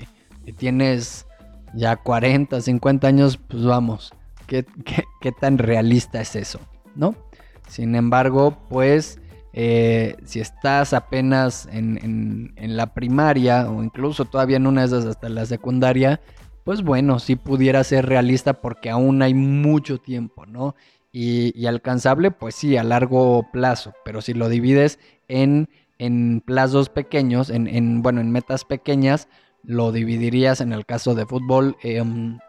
tienes 0.57 1.25
ya 1.73 1.95
40, 1.95 2.61
50 2.61 3.07
años, 3.07 3.37
pues 3.37 3.63
vamos, 3.63 4.13
¿qué, 4.45 4.63
tan 5.39 5.57
realista 5.57 6.21
es 6.21 6.35
eso? 6.35 6.59
¿No? 6.93 7.15
Sin 7.67 7.95
embargo, 7.95 8.55
pues 8.69 9.19
eh, 9.53 10.17
si 10.23 10.39
estás 10.41 10.93
apenas 10.93 11.67
en, 11.71 12.53
la 12.57 12.93
primaria 12.93 13.71
o 13.71 13.81
incluso 13.81 14.25
todavía 14.25 14.57
en 14.57 14.67
una 14.67 14.81
de 14.81 14.87
esas 14.87 15.05
hasta 15.05 15.29
la 15.29 15.45
secundaria, 15.47 16.21
pues 16.63 16.83
bueno, 16.83 17.19
sí 17.19 17.35
pudiera 17.37 17.83
ser 17.83 18.05
realista 18.05 18.53
porque 18.53 18.89
aún 18.89 19.21
hay 19.21 19.33
mucho 19.33 19.97
tiempo, 19.99 20.45
¿no? 20.45 20.75
Y, 21.11 21.65
alcanzable, 21.65 22.29
pues 22.29 22.55
sí, 22.55 22.75
a 22.75 22.83
largo 22.83 23.47
plazo, 23.53 23.93
pero 24.03 24.21
si 24.21 24.33
lo 24.33 24.49
divides 24.49 24.99
en, 25.29 25.69
en 25.99 26.41
plazos 26.45 26.89
pequeños, 26.89 27.49
en, 27.49 28.01
bueno, 28.01 28.21
en 28.21 28.31
metas 28.31 28.65
pequeñas, 28.65 29.27
lo 29.63 29.91
dividirías 29.91 30.61
en 30.61 30.73
el 30.73 30.85
caso 30.85 31.15
de 31.15 31.25
fútbol, 31.25 31.77
em, 31.81 32.39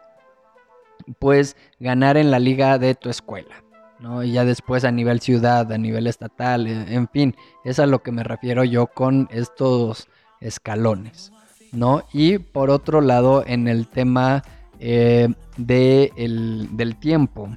pues 1.19 1.55
ganar 1.79 2.17
en 2.17 2.31
la 2.31 2.39
liga 2.39 2.77
de 2.77 2.95
tu 2.95 3.09
escuela, 3.09 3.63
¿no? 3.99 4.23
Y 4.23 4.33
ya 4.33 4.45
después 4.45 4.83
a 4.83 4.91
nivel 4.91 5.21
ciudad, 5.21 5.71
a 5.71 5.77
nivel 5.77 6.07
estatal, 6.07 6.67
e, 6.67 6.93
en 6.93 7.07
fin, 7.07 7.35
es 7.63 7.79
a 7.79 7.85
lo 7.85 8.03
que 8.03 8.11
me 8.11 8.23
refiero 8.23 8.63
yo 8.63 8.87
con 8.87 9.27
estos 9.31 10.07
escalones. 10.41 11.31
¿no? 11.71 12.03
Y 12.13 12.39
por 12.39 12.69
otro 12.69 13.01
lado, 13.01 13.43
en 13.45 13.67
el 13.67 13.87
tema 13.87 14.43
eh, 14.79 15.29
del 15.57 16.95
tiempo, 16.99 17.49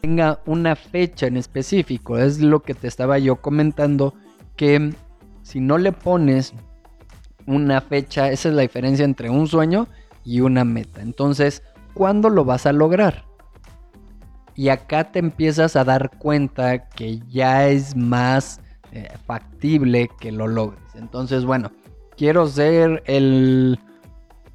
tenga 0.00 0.40
una 0.46 0.76
fecha 0.76 1.26
en 1.26 1.36
específico, 1.36 2.18
es 2.18 2.40
lo 2.40 2.60
que 2.60 2.74
te 2.74 2.88
estaba 2.88 3.18
yo 3.18 3.36
comentando, 3.36 4.14
que 4.56 4.92
si 5.52 5.60
no 5.60 5.76
le 5.76 5.92
pones 5.92 6.54
una 7.46 7.82
fecha, 7.82 8.30
esa 8.30 8.48
es 8.48 8.54
la 8.54 8.62
diferencia 8.62 9.04
entre 9.04 9.28
un 9.28 9.46
sueño 9.46 9.86
y 10.24 10.40
una 10.40 10.64
meta. 10.64 11.02
Entonces, 11.02 11.62
¿cuándo 11.92 12.30
lo 12.30 12.46
vas 12.46 12.64
a 12.64 12.72
lograr? 12.72 13.26
Y 14.54 14.70
acá 14.70 15.12
te 15.12 15.18
empiezas 15.18 15.76
a 15.76 15.84
dar 15.84 16.10
cuenta 16.16 16.88
que 16.88 17.18
ya 17.28 17.68
es 17.68 17.94
más 17.94 18.62
eh, 18.92 19.12
factible 19.26 20.08
que 20.20 20.32
lo 20.32 20.46
logres. 20.46 20.80
Entonces, 20.94 21.44
bueno, 21.44 21.70
quiero 22.16 22.46
ser 22.46 23.02
el, 23.04 23.78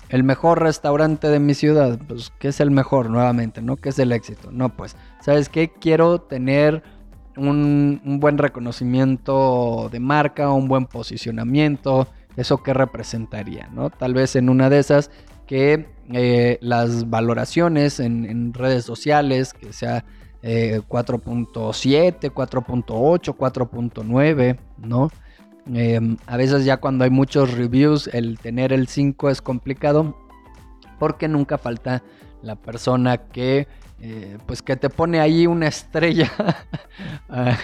el 0.09 0.23
mejor 0.23 0.63
restaurante 0.63 1.27
de 1.27 1.39
mi 1.39 1.53
ciudad. 1.53 1.99
Pues, 2.07 2.33
¿qué 2.39 2.47
es 2.47 2.59
el 2.59 2.71
mejor 2.71 3.11
nuevamente? 3.11 3.61
¿No? 3.61 3.75
¿Qué 3.75 3.89
es 3.89 3.99
el 3.99 4.11
éxito? 4.11 4.51
No, 4.51 4.75
pues, 4.75 4.95
¿sabes 5.21 5.47
qué? 5.47 5.71
Quiero 5.79 6.21
tener 6.21 6.81
un, 7.37 8.19
buen 8.19 8.37
reconocimiento 8.37 9.89
de 9.91 9.99
marca, 9.99 10.51
un 10.51 10.67
buen 10.67 10.85
posicionamiento. 10.85 12.07
¿Eso 12.35 12.61
qué 12.63 12.73
representaría? 12.73 13.69
¿no? 13.73 13.89
Tal 13.89 14.13
vez 14.13 14.35
en 14.35 14.49
una 14.49 14.69
de 14.69 14.79
esas 14.79 15.11
que 15.45 15.87
eh, 16.11 16.57
las 16.61 17.09
valoraciones 17.09 17.99
en, 17.99 18.53
redes 18.53 18.83
sociales, 18.85 19.53
que 19.53 19.73
sea 19.73 20.03
4.7, 20.43 22.31
4.8, 22.31 23.35
4.9, 23.35 24.57
¿no? 24.77 25.09
Em, 25.73 26.17
a 26.27 26.37
veces 26.37 26.63
ya 26.63 26.77
cuando 26.77 27.03
hay 27.03 27.09
muchos 27.09 27.53
reviews, 27.53 28.07
el 28.13 28.39
tener 28.39 28.71
el 28.71 28.87
5 28.87 29.29
es 29.29 29.41
complicado 29.41 30.15
porque 30.99 31.27
nunca 31.27 31.57
falta 31.57 32.03
la 32.41 32.55
persona 32.55 33.17
que 33.17 33.67
eh, 33.99 34.37
pues 34.45 34.61
que 34.61 34.75
te 34.75 34.89
pone 34.89 35.19
ahí 35.19 35.47
una 35.47 35.67
estrella, 35.67 36.31
ah, 37.29 37.57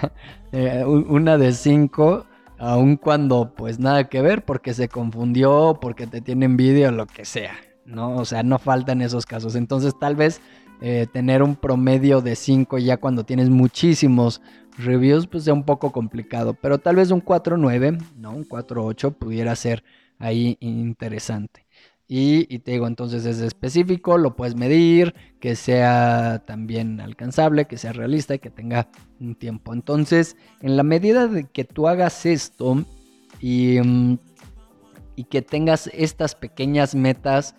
eh, 0.51 0.83
una 0.85 1.37
de 1.37 1.53
5, 1.53 2.25
aun 2.57 2.97
cuando 2.97 3.53
pues 3.55 3.79
nada 3.79 4.09
que 4.09 4.21
ver 4.21 4.43
porque 4.45 4.73
se 4.73 4.89
confundió, 4.89 5.77
porque 5.79 6.07
te 6.07 6.21
tiene 6.21 6.45
envidia 6.45 6.89
o 6.89 6.91
lo 6.91 7.05
que 7.05 7.25
sea, 7.25 7.55
¿no? 7.85 8.15
O 8.15 8.25
sea, 8.25 8.41
no 8.43 8.57
faltan 8.57 9.01
esos 9.01 9.25
casos. 9.25 9.55
Entonces 9.55 9.93
tal 9.99 10.15
vez 10.15 10.41
eh, 10.81 11.07
tener 11.11 11.43
un 11.43 11.55
promedio 11.55 12.21
de 12.21 12.35
5 12.35 12.77
ya 12.77 12.97
cuando 12.97 13.23
tienes 13.23 13.49
muchísimos 13.49 14.41
reviews, 14.77 15.27
pues 15.27 15.43
sea 15.43 15.53
un 15.53 15.63
poco 15.63 15.91
complicado. 15.91 16.55
Pero 16.55 16.77
tal 16.79 16.95
vez 16.95 17.11
un 17.11 17.23
4.9, 17.23 18.01
¿no? 18.17 18.31
Un 18.31 18.43
4.8 18.43 19.13
pudiera 19.13 19.55
ser 19.55 19.83
ahí 20.19 20.57
interesante. 20.59 21.65
Y, 22.07 22.59
te 22.59 22.73
digo, 22.73 22.85
entonces 22.85 23.25
es 23.25 23.39
específico, 23.39 24.17
lo 24.17 24.35
puedes 24.35 24.55
medir, 24.55 25.15
que 25.39 25.55
sea 25.55 26.43
también 26.45 26.99
alcanzable, 26.99 27.65
que 27.65 27.77
sea 27.77 27.93
realista 27.93 28.35
y 28.35 28.39
que 28.39 28.49
tenga 28.49 28.89
un 29.19 29.35
tiempo. 29.35 29.73
Entonces, 29.73 30.35
en 30.61 30.77
la 30.77 30.83
medida 30.83 31.27
de 31.27 31.45
que 31.45 31.63
tú 31.63 31.87
hagas 31.87 32.25
esto 32.25 32.83
y, 33.39 33.79
mm, 33.79 34.17
que 35.29 35.41
tengas 35.41 35.87
estas 35.93 36.35
pequeñas 36.35 36.93
metas, 36.93 37.55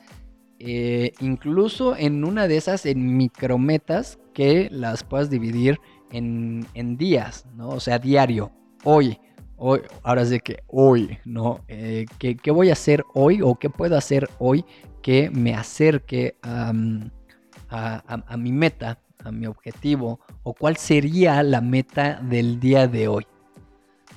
eh, 0.58 1.12
incluso 1.20 1.96
en 1.96 2.24
una 2.24 2.46
de 2.46 2.56
esas, 2.56 2.86
en 2.86 3.16
micrometas, 3.16 4.18
que 4.34 4.68
las 4.70 5.04
puedas 5.04 5.30
dividir 5.30 5.78
en, 6.10 6.96
días, 6.96 7.46
¿no? 7.56 7.70
O 7.70 7.80
sea, 7.80 7.98
diario, 7.98 8.52
hoy, 8.84 9.18
hoy, 9.66 9.80
ahora 10.02 10.26
sí 10.26 10.40
que 10.40 10.62
hoy, 10.66 11.18
¿no? 11.24 11.60
Eh, 11.68 12.04
¿qué, 12.18 12.50
voy 12.50 12.68
a 12.68 12.74
hacer 12.74 13.02
hoy 13.14 13.40
o 13.42 13.54
qué 13.54 13.70
puedo 13.70 13.96
hacer 13.96 14.28
hoy 14.38 14.64
que 15.02 15.30
me 15.30 15.54
acerque 15.54 16.36
a, 16.42 16.72
mi 16.72 18.52
meta, 18.52 18.98
a 19.24 19.32
mi 19.32 19.46
objetivo, 19.46 20.20
o 20.42 20.52
cuál 20.52 20.76
sería 20.76 21.42
la 21.42 21.62
meta 21.62 22.20
del 22.22 22.60
día 22.60 22.86
de 22.86 23.08
hoy, 23.08 23.26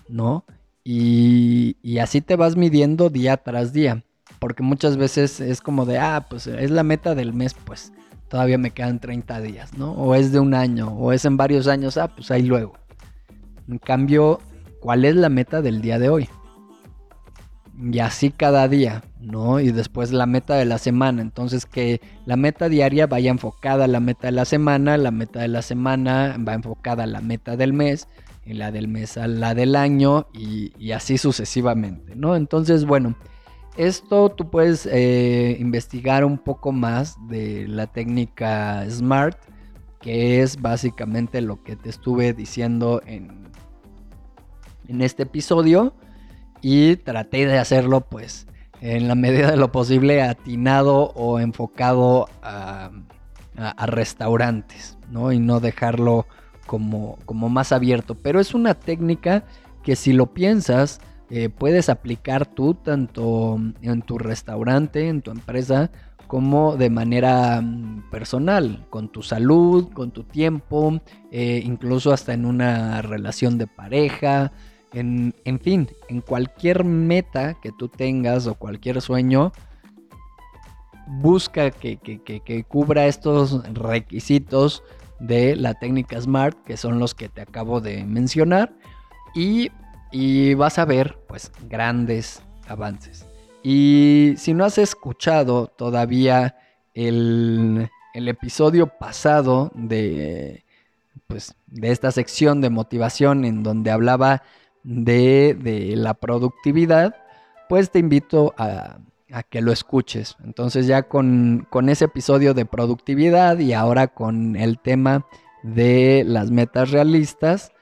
¿no? 0.09 0.43
Y, 0.83 1.77
y 1.81 1.99
así 1.99 2.19
te 2.19 2.35
vas 2.35 2.57
midiendo 2.57 3.09
día 3.09 3.37
tras 3.37 3.71
día, 3.71 4.03
porque 4.39 4.63
muchas 4.63 4.97
veces 4.97 5.39
es 5.39 5.61
como 5.61 5.85
de, 5.85 5.97
ah, 5.97 6.27
pues 6.29 6.47
es 6.47 6.71
la 6.71 6.83
meta 6.83 7.15
del 7.15 7.33
mes, 7.33 7.53
pues 7.53 7.93
todavía 8.27 8.57
me 8.57 8.71
quedan 8.71 8.99
30 8.99 9.39
días, 9.41 9.77
¿no? 9.77 9.93
O 9.93 10.13
es 10.13 10.33
de 10.33 10.41
un 10.41 10.53
año, 10.53 10.89
o 10.89 11.13
es 11.13 11.23
en 11.23 11.37
varios 11.37 11.67
años, 11.67 11.97
ah, 11.97 12.09
pues 12.09 12.31
ahí 12.31 12.43
luego. 12.43 12.73
En 13.69 13.77
cambio, 13.79 14.39
¿cuál 14.79 15.05
es 15.05 15.15
la 15.15 15.29
meta 15.29 15.61
del 15.61 15.81
día 15.81 15.99
de 15.99 16.09
hoy? 16.09 16.29
Y 17.79 17.99
así 17.99 18.31
cada 18.31 18.67
día, 18.67 19.03
¿no? 19.19 19.59
Y 19.59 19.71
después 19.71 20.11
la 20.11 20.25
meta 20.25 20.55
de 20.55 20.65
la 20.65 20.79
semana. 20.79 21.21
Entonces 21.21 21.65
que 21.65 22.01
la 22.25 22.35
meta 22.35 22.69
diaria 22.69 23.05
vaya 23.05 23.29
enfocada 23.29 23.85
a 23.85 23.87
la 23.87 23.99
meta 23.99 24.27
de 24.27 24.31
la 24.31 24.45
semana, 24.45 24.97
la 24.97 25.11
meta 25.11 25.41
de 25.41 25.47
la 25.47 25.61
semana 25.61 26.37
va 26.45 26.53
enfocada 26.53 27.03
a 27.03 27.07
la 27.07 27.21
meta 27.21 27.55
del 27.55 27.73
mes, 27.73 28.07
y 28.47 28.53
la 28.53 28.71
del 28.71 28.87
mes 28.87 29.17
a 29.17 29.27
la 29.27 29.53
del 29.53 29.75
año, 29.75 30.27
y, 30.33 30.91
así 30.91 31.17
sucesivamente, 31.17 32.15
¿no? 32.15 32.35
Entonces, 32.35 32.85
bueno, 32.85 33.15
esto 33.75 34.29
tú 34.29 34.49
puedes 34.49 34.87
eh, 34.89 35.57
investigar 35.59 36.23
un 36.23 36.37
poco 36.37 36.71
más 36.71 37.17
de 37.27 37.67
la 37.67 37.87
técnica 37.87 38.89
SMART, 38.89 39.37
que 39.99 40.41
es 40.41 40.61
básicamente 40.61 41.41
lo 41.41 41.61
que 41.61 41.75
te 41.75 41.89
estuve 41.89 42.33
diciendo 42.33 43.01
en, 43.05 43.47
en 44.87 45.01
este 45.01 45.23
episodio. 45.23 45.93
Y 46.61 46.95
traté 46.97 47.45
de 47.45 47.59
hacerlo 47.59 48.01
pues 48.01 48.47
en 48.81 49.07
la 49.07 49.15
medida 49.15 49.51
de 49.51 49.57
lo 49.57 49.71
posible 49.71 50.21
atinado 50.21 51.11
o 51.15 51.39
enfocado 51.39 52.27
a, 52.41 52.91
restaurantes, 53.87 54.99
¿no? 55.09 55.31
Y 55.31 55.39
no 55.39 55.59
dejarlo 55.59 56.27
como, 56.67 57.17
como 57.25 57.49
más 57.49 57.71
abierto. 57.71 58.13
Pero 58.13 58.39
es 58.39 58.53
una 58.53 58.75
técnica 58.75 59.45
que 59.81 59.95
si 59.95 60.13
lo 60.13 60.27
piensas, 60.27 61.01
eh, 61.29 61.49
puedes 61.49 61.89
aplicar 61.89 62.45
tú 62.45 62.75
tanto 62.75 63.59
en 63.81 64.01
tu 64.03 64.19
restaurante, 64.19 65.07
en 65.07 65.21
tu 65.21 65.31
empresa, 65.31 65.89
como 66.27 66.75
de 66.75 66.89
manera 66.89 67.61
mm, 67.61 68.09
personal, 68.11 68.85
con 68.89 69.09
tu 69.09 69.23
salud, 69.23 69.89
con 69.93 70.11
tu 70.11 70.23
tiempo, 70.23 71.01
eh, 71.31 71.61
incluso 71.65 72.11
hasta 72.11 72.33
en 72.33 72.45
una 72.45 73.01
relación 73.01 73.57
de 73.57 73.67
pareja, 73.67 74.51
en, 74.93 75.33
en 75.45 75.59
fin, 75.59 75.89
en 76.09 76.21
cualquier 76.21 76.83
meta 76.83 77.55
que 77.61 77.71
tú 77.71 77.87
tengas 77.87 78.47
o 78.47 78.55
cualquier 78.55 79.01
sueño, 79.01 79.51
busca 81.07 81.71
que, 81.71 81.97
que, 81.97 82.21
que, 82.21 82.41
que, 82.41 82.63
cubra 82.63 83.07
estos 83.07 83.63
requisitos 83.73 84.83
de 85.19 85.55
la 85.55 85.73
técnica 85.73 86.19
SMART, 86.19 86.63
que 86.63 86.77
son 86.77 86.99
los 86.99 87.15
que 87.15 87.29
te 87.29 87.41
acabo 87.41 87.81
de 87.81 88.03
mencionar, 88.03 88.73
y, 89.33 89.71
y 90.11 90.53
vas 90.53 90.79
a 90.79 90.85
ver 90.85 91.17
pues 91.27 91.51
grandes 91.69 92.41
avances. 92.67 93.25
Y 93.63 94.35
si 94.37 94.53
no 94.53 94.65
has 94.65 94.77
escuchado 94.77 95.67
todavía 95.67 96.55
el, 96.93 97.89
el 98.13 98.27
episodio 98.27 98.87
pasado 98.87 99.71
de, 99.75 100.63
pues, 101.27 101.55
de 101.67 101.91
esta 101.91 102.11
sección 102.11 102.61
de 102.61 102.69
motivación 102.69 103.45
en 103.45 103.63
donde 103.63 103.91
hablaba 103.91 104.43
de, 104.87 105.53
de 105.59 105.97
la 105.97 106.13
productividad, 106.13 107.13
pues 107.67 107.91
te 107.91 107.99
invito 107.99 108.53
a, 108.57 108.99
a, 109.31 109.43
que 109.43 109.61
lo 109.61 109.73
escuches. 109.73 110.37
Entonces 110.43 110.87
ya 110.87 111.03
con, 111.03 111.67
con 111.69 111.89
ese 111.89 112.05
episodio 112.05 112.53
de 112.53 112.65
productividad 112.65 113.59
y 113.59 113.73
ahora 113.73 114.07
con 114.07 114.55
el 114.55 114.79
tema 114.79 115.25
de 115.61 116.23
las 116.25 116.51
metas 116.51 116.91
realistas, 116.91 117.73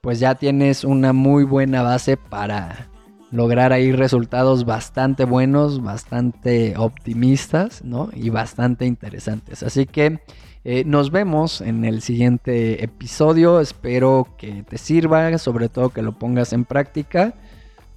pues 0.00 0.20
ya 0.20 0.36
tienes 0.36 0.84
una 0.84 1.12
muy 1.12 1.44
buena 1.44 1.82
base 1.82 2.16
para 2.16 2.88
lograr 3.34 3.72
ahí 3.72 3.90
resultados 3.90 4.64
bastante 4.64 5.24
buenos, 5.24 5.82
bastante 5.82 6.74
optimistas, 6.76 7.84
¿no? 7.84 8.10
Y 8.14 8.30
bastante 8.30 8.86
interesantes. 8.86 9.64
Así 9.64 9.86
que 9.86 10.20
eh, 10.62 10.84
nos 10.86 11.10
vemos 11.10 11.60
en 11.60 11.84
el 11.84 12.00
siguiente 12.00 12.84
episodio. 12.84 13.58
Espero 13.58 14.28
que 14.38 14.62
te 14.62 14.78
sirva, 14.78 15.36
sobre 15.38 15.68
todo 15.68 15.88
que 15.88 16.00
lo 16.00 16.16
pongas 16.16 16.52
en 16.52 16.64
práctica. 16.64 17.34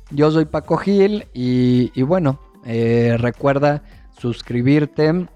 Yo 0.10 0.32
soy 0.32 0.46
Paco 0.46 0.76
Gil 0.78 1.28
y, 1.36 2.02
bueno, 2.02 2.40
eh, 2.66 3.16
recuerda 3.20 3.84
suscribirte 4.20 5.28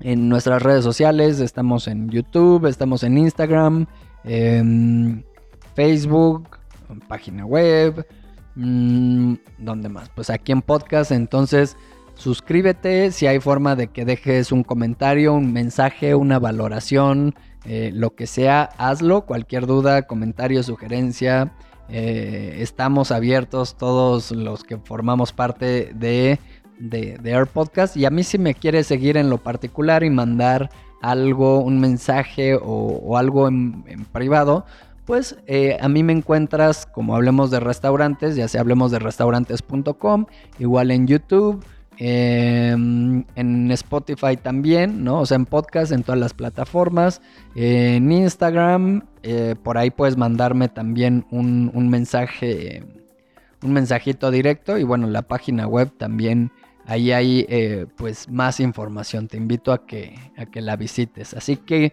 en 0.00 0.28
nuestras 0.28 0.62
redes 0.62 0.84
sociales. 0.84 1.40
Estamos 1.40 1.88
en 1.88 2.10
YouTube, 2.10 2.66
estamos 2.66 3.04
en 3.04 3.16
Instagram, 3.16 3.86
en 4.24 5.24
Facebook, 5.74 6.58
en 6.90 7.00
página 7.00 7.46
web. 7.46 8.06
Mmm, 8.54 9.34
¿Dónde 9.58 9.88
más? 9.88 10.08
Pues 10.10 10.30
aquí 10.30 10.52
en 10.52 10.62
podcast. 10.62 11.12
Entonces, 11.12 11.76
suscríbete. 12.14 13.10
Si 13.10 13.26
hay 13.26 13.40
forma 13.40 13.76
de 13.76 13.88
que 13.88 14.04
dejes 14.04 14.52
un 14.52 14.62
comentario, 14.62 15.34
un 15.34 15.52
mensaje, 15.52 16.14
una 16.14 16.38
valoración, 16.38 17.34
eh, 17.64 17.90
lo 17.94 18.14
que 18.14 18.26
sea, 18.26 18.64
hazlo. 18.78 19.22
Cualquier 19.22 19.66
duda, 19.66 20.02
comentario, 20.02 20.62
sugerencia. 20.62 21.52
Eh, 21.88 22.58
estamos 22.60 23.10
abiertos 23.10 23.76
todos 23.76 24.30
los 24.30 24.64
que 24.64 24.78
formamos 24.78 25.32
parte 25.32 25.92
de, 25.94 26.38
de, 26.78 27.18
Air 27.24 27.46
Podcast. 27.46 27.96
Y 27.96 28.04
a 28.04 28.10
mí 28.10 28.22
si 28.22 28.38
me 28.38 28.54
quieres 28.54 28.86
seguir 28.86 29.16
en 29.16 29.30
lo 29.30 29.38
particular 29.38 30.04
y 30.04 30.10
mandar 30.10 30.70
algo, 31.00 31.60
un 31.60 31.80
mensaje 31.80 32.56
o, 32.60 33.16
algo 33.16 33.48
en 33.48 33.82
privado, 34.12 34.64
pues 35.04 35.36
eh, 35.46 35.76
a 35.80 35.88
mí 35.88 36.02
me 36.02 36.12
encuentras 36.12 36.86
como 36.86 37.14
hablemos 37.14 37.50
de 37.50 37.60
restaurantes, 37.60 38.36
ya 38.36 38.48
sea 38.48 38.60
hablemos 38.60 38.90
de 38.90 38.98
restaurantes.com, 38.98 40.26
igual 40.58 40.90
en 40.90 41.06
YouTube, 41.06 41.64
eh, 41.98 42.70
en 42.70 43.70
Spotify 43.70 44.36
también, 44.36 45.04
¿no? 45.04 45.20
O 45.20 45.26
sea, 45.26 45.36
en 45.36 45.46
podcast, 45.46 45.92
en 45.92 46.02
todas 46.02 46.20
las 46.20 46.34
plataformas, 46.34 47.20
en 47.54 48.10
Instagram, 48.10 49.02
eh, 49.22 49.54
por 49.62 49.78
ahí 49.78 49.90
puedes 49.90 50.16
mandarme 50.16 50.68
también 50.68 51.26
un, 51.30 51.70
un, 51.74 51.88
mensaje, 51.88 52.82
un 53.62 53.72
mensajito 53.72 54.30
directo 54.30 54.78
y 54.78 54.84
bueno, 54.84 55.06
la 55.06 55.22
página 55.22 55.66
web 55.66 55.92
también. 55.96 56.50
Ahí 56.86 57.12
hay 57.12 57.46
eh, 57.48 57.86
pues 57.96 58.28
más 58.28 58.58
información. 58.58 59.28
Te 59.28 59.36
invito 59.36 59.72
a 59.72 59.86
que, 59.86 60.18
a 60.36 60.46
que 60.46 60.60
la 60.60 60.74
visites. 60.74 61.34
Así 61.34 61.56
que 61.56 61.92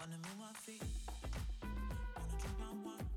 Wanna 0.00 0.16
move 0.16 0.38
my 0.38 0.52
feet, 0.54 0.82
wanna 1.62 2.28
drink 2.40 2.58
my 2.58 2.72
wine. 2.84 3.09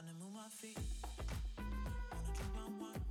Wanna 0.00 0.14
move 0.14 0.32
my 0.32 0.48
feet, 0.62 0.78
wanna 2.10 2.32
drink 2.34 2.54
my 2.54 2.66
wine. 2.80 3.09